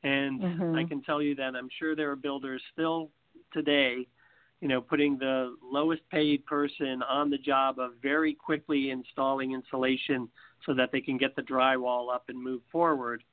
And 0.04 0.42
Mhm. 0.42 0.78
I 0.78 0.84
can 0.86 1.02
tell 1.02 1.22
you 1.22 1.36
that 1.36 1.56
I'm 1.56 1.70
sure 1.70 1.96
there 1.96 2.12
are 2.12 2.16
builders 2.16 2.64
still 2.72 3.12
today, 3.52 4.08
you 4.62 4.68
know, 4.68 4.82
putting 4.82 5.18
the 5.18 5.58
lowest 5.62 6.08
paid 6.10 6.46
person 6.46 7.04
on 7.04 7.30
the 7.30 7.38
job 7.38 7.80
of 7.80 7.96
very 7.96 8.34
quickly 8.34 8.92
installing 8.92 9.52
insulation 9.52 10.30
so 10.66 10.74
that 10.74 10.92
they 10.92 11.02
can 11.02 11.18
get 11.18 11.36
the 11.36 11.42
drywall 11.42 12.14
up 12.14 12.26
and 12.30 12.42
move 12.42 12.62
forward. 12.72 13.24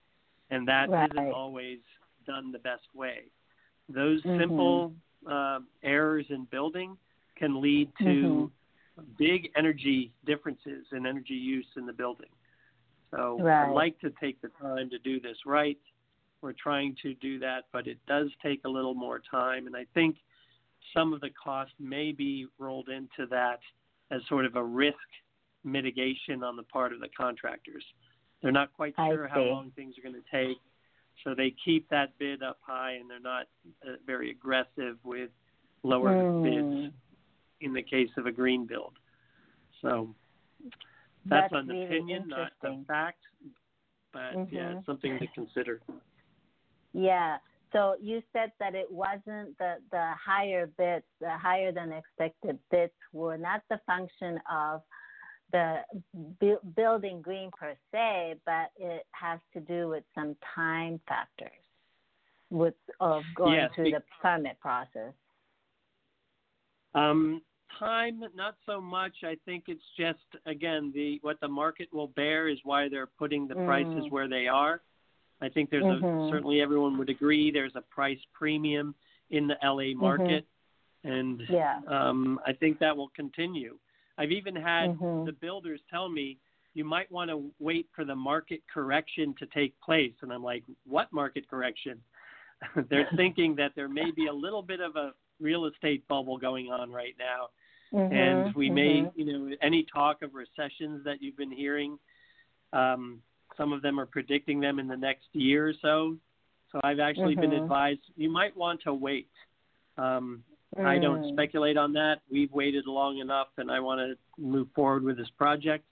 And 0.51 0.67
that 0.69 0.89
Right. 0.89 1.13
not 1.15 1.33
always 1.33 1.79
done 2.27 2.53
the 2.53 2.59
best 2.59 2.87
way. 2.95 3.25
Those 3.89 4.23
Mhm. 4.25 4.39
simple 4.39 4.93
uh, 5.27 5.61
errors 5.83 6.27
in 6.31 6.45
building 6.45 6.97
can 7.37 7.61
lead 7.61 7.91
to 7.99 8.05
Mm-hmm. 8.07 9.03
big 9.19 9.51
energy 9.57 10.11
differences 10.25 10.87
in 10.93 11.07
energy 11.07 11.35
use 11.35 11.67
in 11.77 11.85
the 11.85 11.93
building. 11.93 12.31
So 13.11 13.39
Right. 13.41 13.69
I'd 13.69 13.75
like 13.75 13.99
to 14.01 14.11
take 14.21 14.41
the 14.41 14.49
time 14.61 14.89
to 14.91 14.99
do 14.99 15.21
this 15.21 15.37
right. 15.47 15.79
We're 16.43 16.53
trying 16.53 16.97
to 17.03 17.15
do 17.15 17.39
that, 17.41 17.65
but 17.73 17.87
it 17.87 17.99
does 18.07 18.31
take 18.43 18.65
a 18.65 18.69
little 18.69 18.95
more 18.95 19.21
time. 19.31 19.67
And 19.67 19.77
I 19.77 19.85
think 19.95 20.17
some 20.95 21.13
of 21.13 21.21
the 21.21 21.31
cost 21.31 21.73
may 21.79 22.13
be 22.13 22.47
rolled 22.59 22.89
into 22.89 23.27
that 23.31 23.61
as 24.11 24.21
sort 24.29 24.45
of 24.45 24.57
a 24.57 24.63
risk 24.63 24.97
mitigation 25.67 26.43
on 26.43 26.57
the 26.57 26.63
part 26.63 26.93
of 26.93 27.01
the 27.01 27.09
contractors. 27.17 27.85
They're 28.43 28.53
not 28.53 28.73
quite 28.73 28.95
sure 28.97 29.29
how 29.29 29.43
long 29.43 29.73
things 29.75 29.95
are 29.99 30.03
going 30.03 30.15
to 30.15 30.31
take. 30.31 30.59
So 31.25 31.35
they 31.35 31.55
keep 31.65 31.89
that 31.91 32.17
bid 32.19 32.43
up 32.43 32.59
high 32.61 32.93
and 32.93 33.11
they're 33.11 33.19
not 33.19 33.47
uh, 33.87 33.97
very 34.07 34.31
aggressive 34.31 34.97
with 35.03 35.31
lower 35.83 36.15
Mm. 36.15 36.43
bids 36.43 36.95
in 37.61 37.73
the 37.73 37.83
case 37.83 38.11
of 38.17 38.27
a 38.27 38.33
green 38.33 38.67
build. 38.67 38.99
So 39.83 40.15
That's 41.25 41.51
that's, 41.51 41.55
an 41.55 41.69
really 41.69 41.87
opinion, 41.87 42.29
not 42.29 42.53
a 42.63 42.85
fact. 42.85 43.23
But 44.13 44.53
yeah, 44.53 44.73
Mhm. 44.73 44.77
it's 44.77 44.87
something 44.87 45.19
to 45.19 45.27
consider. 45.29 45.81
Yeah. 46.93 47.39
So 47.73 47.97
you 48.01 48.23
said 48.33 48.53
that 48.59 48.75
it 48.75 48.91
wasn't 48.91 49.59
the 49.59 49.83
the 49.91 50.15
higher 50.15 50.67
bits, 50.67 51.07
the 51.21 51.37
higher 51.37 51.73
than 51.73 51.93
expected 51.93 52.59
bits 52.71 52.95
were 53.13 53.37
not 53.37 53.63
the 53.69 53.79
function 53.87 54.41
of 54.51 54.83
the 55.53 55.81
bu- 56.41 56.61
building 56.75 57.23
green 57.23 57.51
per 57.59 57.75
se, 57.93 58.37
but 58.45 58.71
it 58.79 59.07
has 59.13 59.39
to 59.53 59.61
do 59.61 59.89
with 59.89 60.05
some 60.15 60.37
time 60.55 61.01
factors 61.07 61.51
with 62.51 62.75
of 63.01 63.23
going 63.35 63.55
Yes, 63.55 63.71
through 63.75 63.91
the 63.91 64.03
permit 64.23 64.59
process. 64.61 65.13
Um, 66.95 67.43
time, 67.79 68.23
not 68.35 68.57
so 68.65 68.81
much. 68.81 69.13
I 69.25 69.37
think 69.45 69.65
it's 69.69 69.83
just 69.99 70.19
again 70.47 70.93
the 70.95 71.19
what 71.23 71.39
the 71.41 71.49
market 71.49 71.93
will 71.93 72.09
bear 72.09 72.49
is 72.49 72.59
why 72.65 72.89
they're 72.89 73.07
putting 73.19 73.47
the 73.47 73.55
prices 73.55 74.05
Mm. 74.07 74.11
where 74.11 74.29
they 74.29 74.49
are. 74.49 74.81
I 75.41 75.49
think 75.51 75.69
there's 75.71 75.85
a 75.85 76.01
Mhm. 76.01 76.31
certainly 76.31 76.63
everyone 76.63 76.97
would 76.99 77.11
agree 77.11 77.51
there's 77.51 77.77
a 77.77 77.83
price 77.83 78.25
premium 78.33 78.95
in 79.31 79.47
the 79.47 79.59
LA 79.63 79.93
market, 79.95 80.47
and 81.05 81.41
Mm-hmm. 81.41 81.53
Yeah. 81.55 81.81
um, 81.89 82.41
I 82.47 82.53
think 82.55 82.79
that 82.79 82.97
will 82.97 83.11
continue. 83.11 83.79
I've 84.19 84.33
even 84.33 84.57
had 84.57 84.91
Mhm. 84.91 85.27
the 85.27 85.33
builders 85.33 85.81
tell 85.91 86.09
me 86.09 86.39
you 86.75 86.85
might 86.85 87.11
want 87.11 87.31
to 87.31 87.51
wait 87.59 87.89
for 87.95 88.05
the 88.05 88.15
market 88.15 88.63
correction 88.73 89.35
to 89.39 89.47
take 89.47 89.79
place, 89.81 90.13
and 90.23 90.33
I'm 90.33 90.45
like, 90.45 90.63
what 90.87 91.13
market 91.13 91.49
correction? 91.49 92.03
They're 92.91 93.09
thinking 93.17 93.55
that 93.57 93.73
there 93.75 93.89
may 93.89 94.11
be 94.11 94.27
a 94.27 94.33
little 94.33 94.63
bit 94.63 94.81
of 94.81 94.97
a 94.97 95.15
real 95.41 95.67
estate 95.67 96.07
bubble 96.09 96.39
going 96.39 96.71
on 96.71 96.91
right 96.91 97.17
now, 97.19 97.49
and 98.11 98.47
Mhm, 98.47 98.55
we 98.55 98.71
may, 98.71 99.03
mhm. 99.03 99.13
you 99.15 99.25
know, 99.25 99.57
any 99.63 99.85
talk 99.85 100.23
of 100.23 100.35
recessions 100.35 101.03
that 101.05 101.23
you've 101.23 101.37
been 101.37 101.51
hearing, 101.51 101.99
um, 102.73 103.23
some 103.57 103.73
of 103.73 103.81
them 103.83 103.99
are 103.99 104.07
predicting 104.07 104.61
them 104.61 104.79
in 104.79 104.87
the 104.87 104.97
next 104.97 105.29
year 105.33 105.69
or 105.69 105.75
so. 105.81 106.17
So 106.73 106.81
I've 106.85 107.01
actually 107.01 107.37
been 107.37 107.53
Mhm. 107.53 107.63
advised 107.63 108.01
you 108.17 108.29
might 108.29 108.55
want 108.57 108.83
to 108.83 108.93
wait. 108.93 109.31
Um, 109.97 110.45
I 110.85 110.99
don't 110.99 111.23
Mm. 111.23 111.33
speculate 111.33 111.77
on 111.77 111.93
that. 111.95 112.21
We've 112.31 112.53
waited 112.53 112.87
long 112.87 113.19
enough, 113.19 113.49
and 113.59 113.71
I 113.71 113.81
want 113.81 114.01
to 114.01 114.19
move 114.41 114.71
forward 114.73 115.03
with 115.03 115.17
this 115.17 115.31
project. 115.31 115.85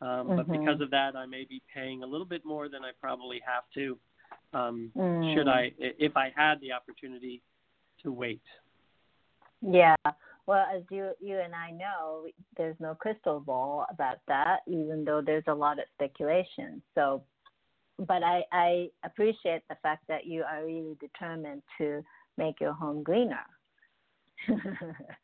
Um, 0.00 0.28
But 0.36 0.46
Mhm. 0.46 0.52
because 0.52 0.80
of 0.80 0.90
that, 0.90 1.16
I 1.16 1.26
may 1.26 1.44
be 1.44 1.60
paying 1.72 2.02
a 2.02 2.06
little 2.06 2.26
bit 2.26 2.44
more 2.44 2.68
than 2.68 2.84
I 2.84 2.92
probably 2.92 3.40
have 3.40 3.68
to. 3.70 3.98
Um, 4.52 4.92
Mm. 4.94 5.34
Should 5.34 5.48
I, 5.48 5.74
if 5.78 6.16
I 6.16 6.30
had 6.30 6.60
the 6.60 6.72
opportunity 6.72 7.42
to 8.02 8.12
wait. 8.12 8.42
Yeah. 9.60 9.96
Well, 10.46 10.64
as 10.66 10.88
you 10.90 11.14
you 11.20 11.38
and 11.38 11.54
I 11.54 11.72
know, 11.72 12.26
there's 12.56 12.78
no 12.80 12.94
crystal 12.94 13.40
ball 13.40 13.86
about 13.90 14.24
that, 14.26 14.62
even 14.66 15.04
though 15.04 15.20
there's 15.20 15.46
a 15.48 15.54
lot 15.54 15.78
of 15.78 15.88
speculation. 15.90 16.80
So, 16.94 17.24
but 17.98 18.22
I 18.22 18.46
I 18.52 18.90
appreciate 19.02 19.66
the 19.68 19.74
fact 19.76 20.06
that 20.06 20.26
you 20.26 20.44
are 20.44 20.64
really 20.64 20.94
determined 21.00 21.62
to 21.78 22.04
make 22.36 22.60
your 22.60 22.72
home 22.72 23.02
greener. 23.02 23.44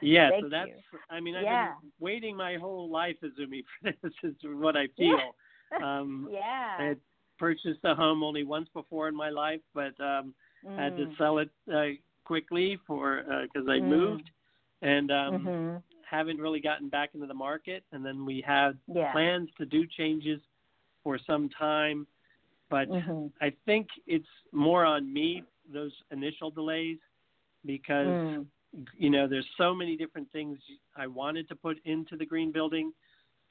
Yeah, 0.00 0.30
Thank 0.30 0.44
so 0.44 0.48
that's. 0.50 0.70
you. 0.92 0.98
I 1.10 1.20
mean, 1.20 1.34
I've 1.34 1.44
Yeah. 1.44 1.72
been 1.80 1.90
waiting 1.98 2.36
my 2.36 2.56
whole 2.56 2.88
life, 2.90 3.16
Izumi, 3.22 3.62
for 3.82 3.92
this. 4.02 4.12
Is 4.22 4.34
what 4.44 4.76
I 4.76 4.86
feel. 4.96 5.18
Um, 5.82 6.28
yeah. 6.30 6.76
I 6.78 6.84
had 6.84 6.98
purchased 7.38 7.80
a 7.84 7.94
home 7.94 8.22
only 8.22 8.42
once 8.42 8.68
before 8.72 9.08
in 9.08 9.14
my 9.14 9.28
life, 9.28 9.60
but 9.74 9.98
um, 10.00 10.34
mm. 10.66 10.78
I 10.78 10.84
had 10.84 10.96
to 10.96 11.06
sell 11.18 11.38
it 11.38 11.50
uh, 11.72 11.88
quickly 12.24 12.78
for 12.86 13.22
because 13.42 13.68
uh, 13.68 13.72
I 13.72 13.80
Mm. 13.80 13.88
moved 13.88 14.30
and 14.82 15.10
um, 15.10 15.32
Mhm. 15.44 15.82
haven't 16.08 16.38
really 16.38 16.60
gotten 16.60 16.88
back 16.88 17.10
into 17.14 17.26
the 17.26 17.34
market. 17.34 17.84
And 17.92 18.04
then 18.04 18.24
we 18.24 18.40
had 18.40 18.78
Yeah. 18.86 19.12
plans 19.12 19.50
to 19.58 19.66
do 19.66 19.86
changes 19.86 20.40
for 21.02 21.18
some 21.26 21.48
time, 21.50 22.06
but 22.70 22.88
Mhm. 22.88 23.30
I 23.40 23.52
think 23.66 23.88
it's 24.06 24.26
more 24.52 24.84
on 24.84 25.12
me 25.12 25.42
those 25.72 25.92
initial 26.10 26.50
delays 26.50 26.98
because 27.64 28.06
Mm. 28.08 28.46
you 28.96 29.10
know 29.10 29.26
there's 29.26 29.48
so 29.56 29.74
many 29.74 29.96
different 29.96 30.30
things 30.30 30.58
I 30.96 31.06
wanted 31.06 31.48
to 31.48 31.54
put 31.56 31.78
into 31.84 32.16
the 32.16 32.26
green 32.26 32.52
building 32.52 32.92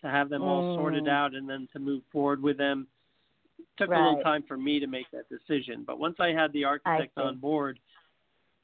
to 0.01 0.09
have 0.09 0.29
them 0.29 0.43
all 0.43 0.63
sorted 0.75 1.05
Mm. 1.05 1.11
out 1.11 1.33
and 1.35 1.49
then 1.49 1.67
to 1.73 1.79
move 1.79 2.03
forward 2.11 2.41
with 2.41 2.57
them 2.57 2.87
took 3.77 3.89
a 3.89 3.93
little 3.93 4.21
time 4.21 4.43
for 4.43 4.57
me 4.57 4.79
to 4.79 4.87
make 4.87 5.09
that 5.11 5.27
decision 5.29 5.83
but 5.83 5.99
once 5.99 6.19
I 6.19 6.29
had 6.29 6.51
the 6.53 6.63
architect 6.65 7.17
on 7.17 7.37
board 7.37 7.79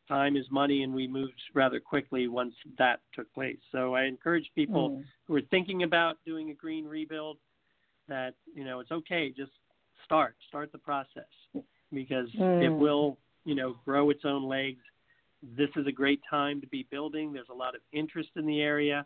time 0.08 0.36
is 0.38 0.49
money 0.51 0.84
and 0.84 0.93
we 0.93 1.08
moved 1.08 1.41
rather 1.53 1.79
quickly 1.79 2.27
once 2.27 2.53
that 2.77 2.99
took 3.13 3.32
place 3.34 3.58
so 3.71 3.95
I 3.95 4.03
encourage 4.03 4.49
people 4.53 4.89
Mm. 4.89 5.03
who 5.25 5.36
are 5.36 5.41
thinking 5.41 5.84
about 5.84 6.23
doing 6.25 6.49
a 6.51 6.53
green 6.53 6.86
rebuild 6.86 7.38
that 8.08 8.36
you 8.53 8.63
know 8.63 8.79
it's 8.79 8.91
okay 8.91 9.29
just 9.32 9.51
start 10.06 10.36
start 10.47 10.71
the 10.71 10.77
process 10.77 11.25
because 11.91 12.29
it 12.36 12.69
Mm. 12.71 12.77
will 12.77 13.17
you 13.45 13.56
know 13.56 13.73
grow 13.86 14.10
its 14.12 14.25
own 14.25 14.43
legs 14.43 14.84
this 15.58 15.69
is 15.75 15.86
a 15.88 15.91
great 15.91 16.21
time 16.29 16.62
to 16.62 16.67
be 16.67 16.86
building 16.89 17.34
there's 17.34 17.49
a 17.49 17.53
lot 17.53 17.75
of 17.75 17.82
interest 17.91 18.29
in 18.36 18.45
the 18.45 18.62
area 18.62 19.06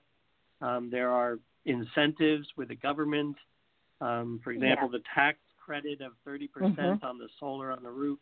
um, 0.62 0.90
there 0.92 1.10
are 1.12 1.40
incentives 1.66 2.48
with 2.58 2.68
the 2.70 2.76
government 2.76 3.36
um, 4.02 4.40
for 4.44 4.52
example 4.52 4.88
the 4.90 5.02
tax 5.14 5.38
credit 5.64 6.00
of 6.02 6.14
30% 6.26 6.48
on 7.04 7.18
the 7.18 7.28
solar 7.40 7.72
on 7.72 7.84
the 7.84 7.90
roof 7.90 8.20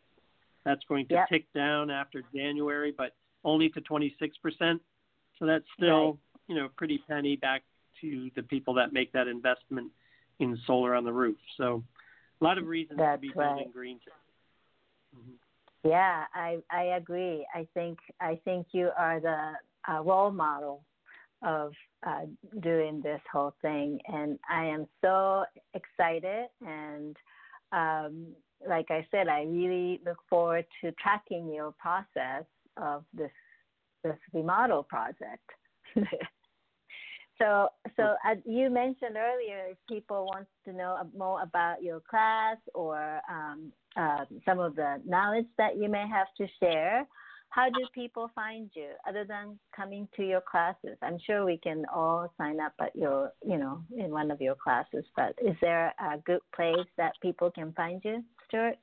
that's 0.64 0.82
going 0.88 1.06
to 1.06 1.14
Mm-hmm. 1.14 1.20
Yep. 1.20 1.28
tick 1.28 1.52
down 1.54 1.90
after 1.90 2.22
january 2.34 2.92
but 2.96 3.14
only 3.44 3.68
to 3.70 3.80
26% 3.80 4.80
so 5.38 5.46
that's 5.46 5.64
still 5.76 6.06
Right. 6.06 6.14
you 6.48 6.54
know 6.56 6.68
pretty 6.76 6.98
penny 7.08 7.36
back 7.36 7.62
to 8.00 8.30
the 8.36 8.42
people 8.42 8.74
that 8.74 8.92
make 8.92 9.12
that 9.12 9.28
investment 9.28 9.90
in 10.38 10.58
solar 10.66 10.94
on 10.94 11.04
the 11.04 11.12
roof. 11.12 11.36
So 11.56 11.82
a 12.40 12.44
lot 12.44 12.58
of 12.58 12.66
reasons 12.66 12.98
That's 12.98 13.16
to 13.16 13.20
be 13.28 13.32
building 13.34 13.70
green. 13.72 13.98
Yeah, 15.86 16.24
I 16.34 16.58
I 16.70 16.82
agree. 16.96 17.46
I 17.54 17.66
think 17.72 17.98
I 18.20 18.40
think 18.44 18.68
you 18.72 18.90
are 18.98 19.20
the 19.20 19.52
uh, 19.88 20.02
role 20.02 20.32
model 20.32 20.82
of 21.42 21.72
uh, 22.04 22.22
doing 22.60 23.00
this 23.02 23.20
whole 23.32 23.54
thing, 23.62 24.00
and 24.08 24.38
I 24.50 24.64
am 24.64 24.86
so 25.04 25.44
excited. 25.74 26.46
And 26.66 27.16
um, 27.72 28.26
like 28.68 28.86
I 28.90 29.06
said, 29.12 29.28
I 29.28 29.42
really 29.42 30.00
look 30.04 30.18
forward 30.28 30.64
to 30.80 30.92
tracking 30.92 31.52
your 31.52 31.72
process 31.78 32.44
of 32.76 33.04
this 33.14 33.30
this 34.02 34.18
remodel 34.32 34.82
project. 34.82 35.48
so 37.38 37.68
so 37.96 38.14
uh, 38.26 38.34
you 38.44 38.70
mentioned 38.70 39.16
earlier 39.16 39.66
if 39.70 39.78
people 39.88 40.26
want 40.26 40.46
to 40.64 40.72
know 40.72 40.98
more 41.16 41.42
about 41.42 41.82
your 41.82 42.00
class 42.00 42.56
or 42.74 43.20
um, 43.30 43.72
uh, 43.96 44.24
some 44.44 44.58
of 44.58 44.76
the 44.76 45.00
knowledge 45.06 45.46
that 45.58 45.76
you 45.76 45.88
may 45.88 46.06
have 46.08 46.28
to 46.38 46.46
share. 46.60 47.06
How 47.50 47.70
do 47.70 47.86
people 47.94 48.30
find 48.34 48.68
you 48.74 48.88
other 49.08 49.24
than 49.24 49.58
coming 49.74 50.08
to 50.16 50.26
your 50.26 50.42
classes? 50.42 50.98
I'm 51.00 51.18
sure 51.26 51.44
we 51.46 51.56
can 51.56 51.86
all 51.94 52.30
sign 52.36 52.60
up 52.60 52.74
at 52.80 52.94
your, 52.94 53.32
you 53.46 53.56
know, 53.56 53.82
in 53.96 54.10
one 54.10 54.30
of 54.30 54.42
your 54.42 54.56
classes, 54.56 55.04
but 55.16 55.34
is 55.40 55.56
there 55.62 55.94
a 55.98 56.18
good 56.18 56.40
place 56.54 56.86
that 56.98 57.12
people 57.22 57.50
can 57.50 57.72
find 57.72 58.02
you, 58.04 58.22
Stuart? 58.48 58.76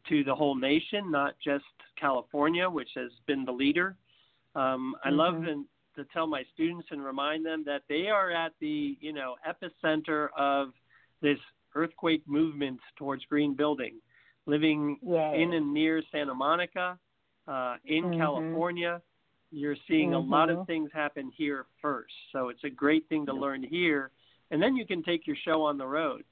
to 0.08 0.24
the 0.24 0.34
whole 0.34 0.54
nation, 0.54 1.10
not 1.10 1.38
just 1.38 1.64
California, 1.94 2.68
which 2.68 2.90
has 2.94 3.12
been 3.26 3.44
the 3.44 3.52
leader. 3.52 3.96
Um, 4.54 4.96
I 5.04 5.10
love 5.10 5.34
Mhm. 5.34 5.48
and 5.48 5.68
to 5.94 6.04
tell 6.06 6.26
my 6.26 6.42
students 6.54 6.90
and 6.90 7.02
remind 7.02 7.44
them 7.46 7.64
that 7.64 7.82
they 7.88 8.08
are 8.08 8.30
at 8.30 8.52
the 8.58 8.98
you 9.00 9.12
know 9.12 9.36
epicenter 9.46 10.28
of 10.36 10.74
this 11.20 11.38
earthquake 11.74 12.26
movement 12.26 12.80
towards 12.96 13.24
green 13.26 13.54
building. 13.54 14.00
Living 14.46 14.98
in 15.34 15.52
and 15.54 15.72
near 15.72 16.02
Santa 16.10 16.34
Monica, 16.34 16.98
uh, 17.46 17.76
in 17.84 18.04
Mhm. 18.04 18.18
California, 18.18 19.02
you're 19.56 19.76
seeing 19.88 20.12
a 20.12 20.18
lot 20.18 20.50
of 20.50 20.58
mm-hmm. 20.58 20.66
things 20.66 20.90
happen 20.92 21.32
here 21.34 21.64
first. 21.80 22.12
So 22.30 22.50
it's 22.50 22.62
a 22.64 22.68
great 22.68 23.08
thing 23.08 23.24
to 23.24 23.32
learn 23.32 23.62
here, 23.62 24.10
and 24.50 24.62
then 24.62 24.76
you 24.76 24.86
can 24.86 25.02
take 25.02 25.26
your 25.26 25.36
show 25.46 25.62
on 25.62 25.78
the 25.78 25.86
road. 25.86 26.24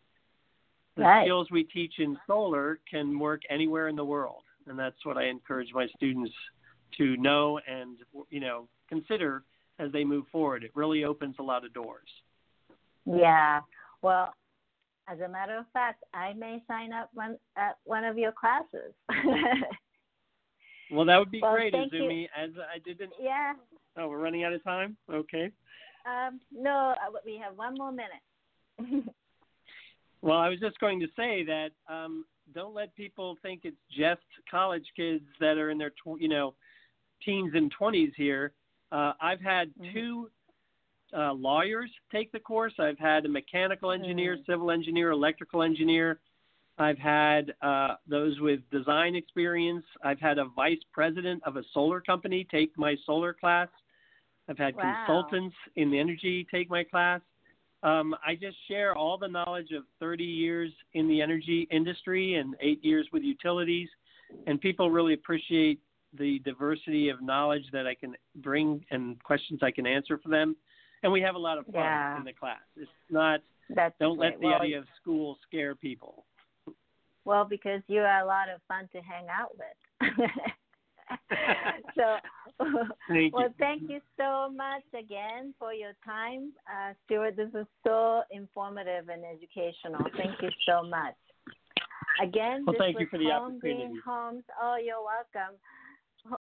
The 0.97 1.03
Right. 1.03 1.25
skills 1.25 1.51
we 1.51 1.65
teach 1.65 1.99
in 1.99 2.19
solar 2.27 2.81
can 2.89 3.19
work 3.19 3.41
anywhere 3.49 3.89
in 3.89 3.97
the 3.97 4.05
world, 4.05 4.43
and 4.67 4.79
that's 4.79 5.05
what 5.07 5.17
I 5.17 5.25
encourage 5.25 5.73
my 5.73 5.87
students 5.97 6.35
to 6.99 7.17
know 7.17 7.59
and 7.67 7.99
you 8.29 8.41
know 8.41 8.69
consider 8.89 9.43
as 9.79 9.91
they 9.91 10.05
move 10.05 10.27
forward. 10.31 10.63
It 10.63 10.71
really 10.75 11.05
opens 11.05 11.37
a 11.39 11.43
lot 11.43 11.65
of 11.65 11.73
doors. 11.73 12.09
Yeah. 13.07 13.61
Well, 14.03 14.35
as 15.09 15.19
a 15.21 15.29
matter 15.29 15.57
of 15.57 15.65
fact, 15.73 16.05
I 16.13 16.35
may 16.35 16.63
sign 16.69 16.93
up 16.93 17.09
one 17.15 17.39
at 17.57 17.79
one 17.85 18.05
of 18.05 18.19
your 18.19 18.33
classes. 18.33 18.93
Well, 20.91 21.05
that 21.07 21.19
would 21.19 21.31
be 21.31 21.41
Well, 21.41 21.53
great, 21.55 21.73
thank 21.73 21.93
you. 21.93 22.03
Izumi. 22.03 22.29
As 22.37 22.51
I 22.73 22.79
didn't. 22.79 23.13
yeah. 23.21 23.55
Oh, 23.97 24.09
we're 24.09 24.19
running 24.19 24.45
out 24.45 24.53
of 24.53 24.63
time. 24.65 24.97
Okay. 25.13 25.51
Um, 26.07 26.41
no, 26.53 26.95
uh, 27.07 27.19
we 27.25 27.39
have 27.39 27.57
one 27.57 27.75
more 27.79 27.93
minute. 27.93 29.05
Well, 30.23 30.39
I 30.39 30.49
was 30.49 30.59
just 30.59 30.81
going 30.81 31.01
to 31.01 31.07
say 31.17 31.45
that 31.45 31.73
um, 31.87 32.25
don't 32.55 32.73
let 32.75 32.95
people 32.97 33.37
think 33.43 33.61
it's 33.65 33.77
just 33.95 34.23
college 34.51 34.87
kids 34.97 35.23
that 35.39 35.59
are 35.59 35.69
in 35.69 35.77
their 35.77 35.91
tw- 35.91 36.19
you 36.19 36.29
know 36.31 36.55
teens 37.23 37.53
and 37.55 37.71
twenties 37.71 38.11
here. 38.17 38.53
Uh, 38.91 39.13
I've 39.21 39.43
had 39.43 39.71
Mhm. 39.79 39.93
two 39.93 40.31
uh, 41.15 41.35
lawyers 41.35 41.91
take 42.11 42.33
the 42.33 42.41
course. 42.41 42.73
I've 42.79 42.99
had 42.99 43.27
a 43.27 43.29
mechanical 43.29 43.91
engineer, 43.91 44.39
civil 44.47 44.71
engineer, 44.71 45.11
electrical 45.11 45.63
engineer. 45.63 46.21
I've 46.79 46.99
had 46.99 47.55
uh, 47.63 47.95
those 48.09 48.39
with 48.41 48.61
design 48.71 49.15
experience. 49.15 49.85
I've 50.03 50.19
had 50.21 50.39
a 50.39 50.47
vice 50.47 50.81
president 50.93 51.43
of 51.45 51.57
a 51.57 51.63
solar 51.73 52.01
company 52.01 52.47
take 52.51 52.77
my 52.77 52.97
solar 53.07 53.33
class. 53.33 53.69
I've 54.49 54.59
had 54.59 54.75
Wow. 54.75 54.83
consultants 55.07 55.57
in 55.77 55.91
the 55.91 55.99
energy 55.99 56.47
take 56.51 56.69
my 56.69 56.85
class. 56.85 57.21
Um, 57.83 58.15
I 58.27 58.35
just 58.35 58.57
share 58.67 58.97
all 58.97 59.19
the 59.19 59.29
knowledge 59.29 59.71
of 59.73 59.85
30 60.01 60.25
years 60.25 60.73
in 60.95 61.07
the 61.07 61.21
energy 61.21 61.69
industry 61.71 62.35
and 62.35 62.57
eight 62.61 62.83
years 62.85 63.07
with 63.13 63.23
utilities, 63.23 63.89
and 64.47 64.61
people 64.61 64.91
really 64.91 65.15
appreciate 65.15 65.81
the 66.19 66.39
diversity 66.41 67.09
of 67.09 67.23
knowledge 67.23 67.65
that 67.73 67.87
I 67.87 67.95
can 67.95 68.15
bring 68.37 68.85
and 68.91 69.23
questions 69.23 69.61
I 69.63 69.71
can 69.71 69.87
answer 69.87 70.19
for 70.19 70.29
them. 70.29 70.57
And 71.03 71.13
we 71.13 71.21
have 71.21 71.35
a 71.35 71.39
lot 71.39 71.59
of 71.59 71.67
fun 71.67 71.75
Yeah. 71.75 72.17
in 72.19 72.25
the 72.25 72.33
class. 72.33 72.63
It's 72.77 72.91
not 73.11 73.41
That's 73.69 73.95
don't 73.99 74.19
let 74.19 74.41
the 74.41 74.47
well, 74.47 74.61
idea 74.61 74.79
of 74.79 74.87
school 75.01 75.39
scare 75.47 75.75
people. 75.75 76.25
Well, 77.25 77.45
because 77.45 77.81
you 77.87 78.01
are 78.01 78.21
a 78.21 78.27
lot 78.27 78.49
of 78.49 78.61
fun 78.69 78.89
to 78.93 79.01
hang 79.01 79.27
out 79.29 79.53
with. 79.57 80.21
so, 81.97 82.17
Thank 83.09 83.35
well, 83.35 83.45
you. 83.45 83.55
thank 83.59 83.83
you 83.89 84.01
so 84.19 84.51
much 84.55 84.85
again 84.99 85.55
for 85.59 85.73
your 85.73 85.93
time, 86.05 86.53
uh, 86.69 86.93
Stuart. 87.05 87.37
This 87.37 87.53
was 87.53 87.67
so 87.87 88.23
informative 88.31 89.09
and 89.09 89.23
educational. 89.25 90.05
Thank 90.17 90.41
you 90.43 90.51
so 90.69 90.83
much. 90.83 91.15
Again, 92.23 92.65
Well, 92.67 92.77
thank 92.79 93.01
you 93.01 93.07
for 93.11 93.19
the 93.19 93.31
Home 93.31 93.59
Green. 93.59 94.01
Homes. 94.07 94.45
Oh, 94.63 94.77
you're 94.83 95.03
welcome. 95.03 95.57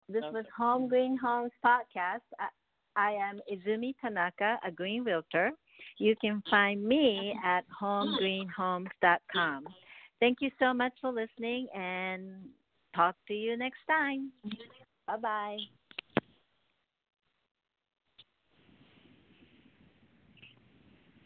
This 0.08 0.22
was 0.32 0.44
Home 0.56 0.88
Green 0.88 1.16
Homes 1.16 1.50
podcast. 1.64 2.22
I, 2.38 2.48
I 2.96 3.10
am 3.12 3.40
Izumi 3.52 3.94
Tanaka, 4.00 4.58
a 4.66 4.70
green 4.70 5.02
realtor, 5.04 5.50
You 5.98 6.14
can 6.20 6.42
find 6.48 6.82
me 6.82 7.34
at 7.44 7.64
homegreenhomes.com. 7.82 9.64
Thank 10.24 10.38
you 10.40 10.50
so 10.58 10.72
much 10.72 10.94
for 11.02 11.12
listening 11.12 11.68
and 11.74 12.48
talk 12.96 13.14
to 13.28 13.34
you 13.34 13.58
next 13.58 13.80
time. 13.86 14.32
Bye 15.06 15.18
bye. 15.18 15.58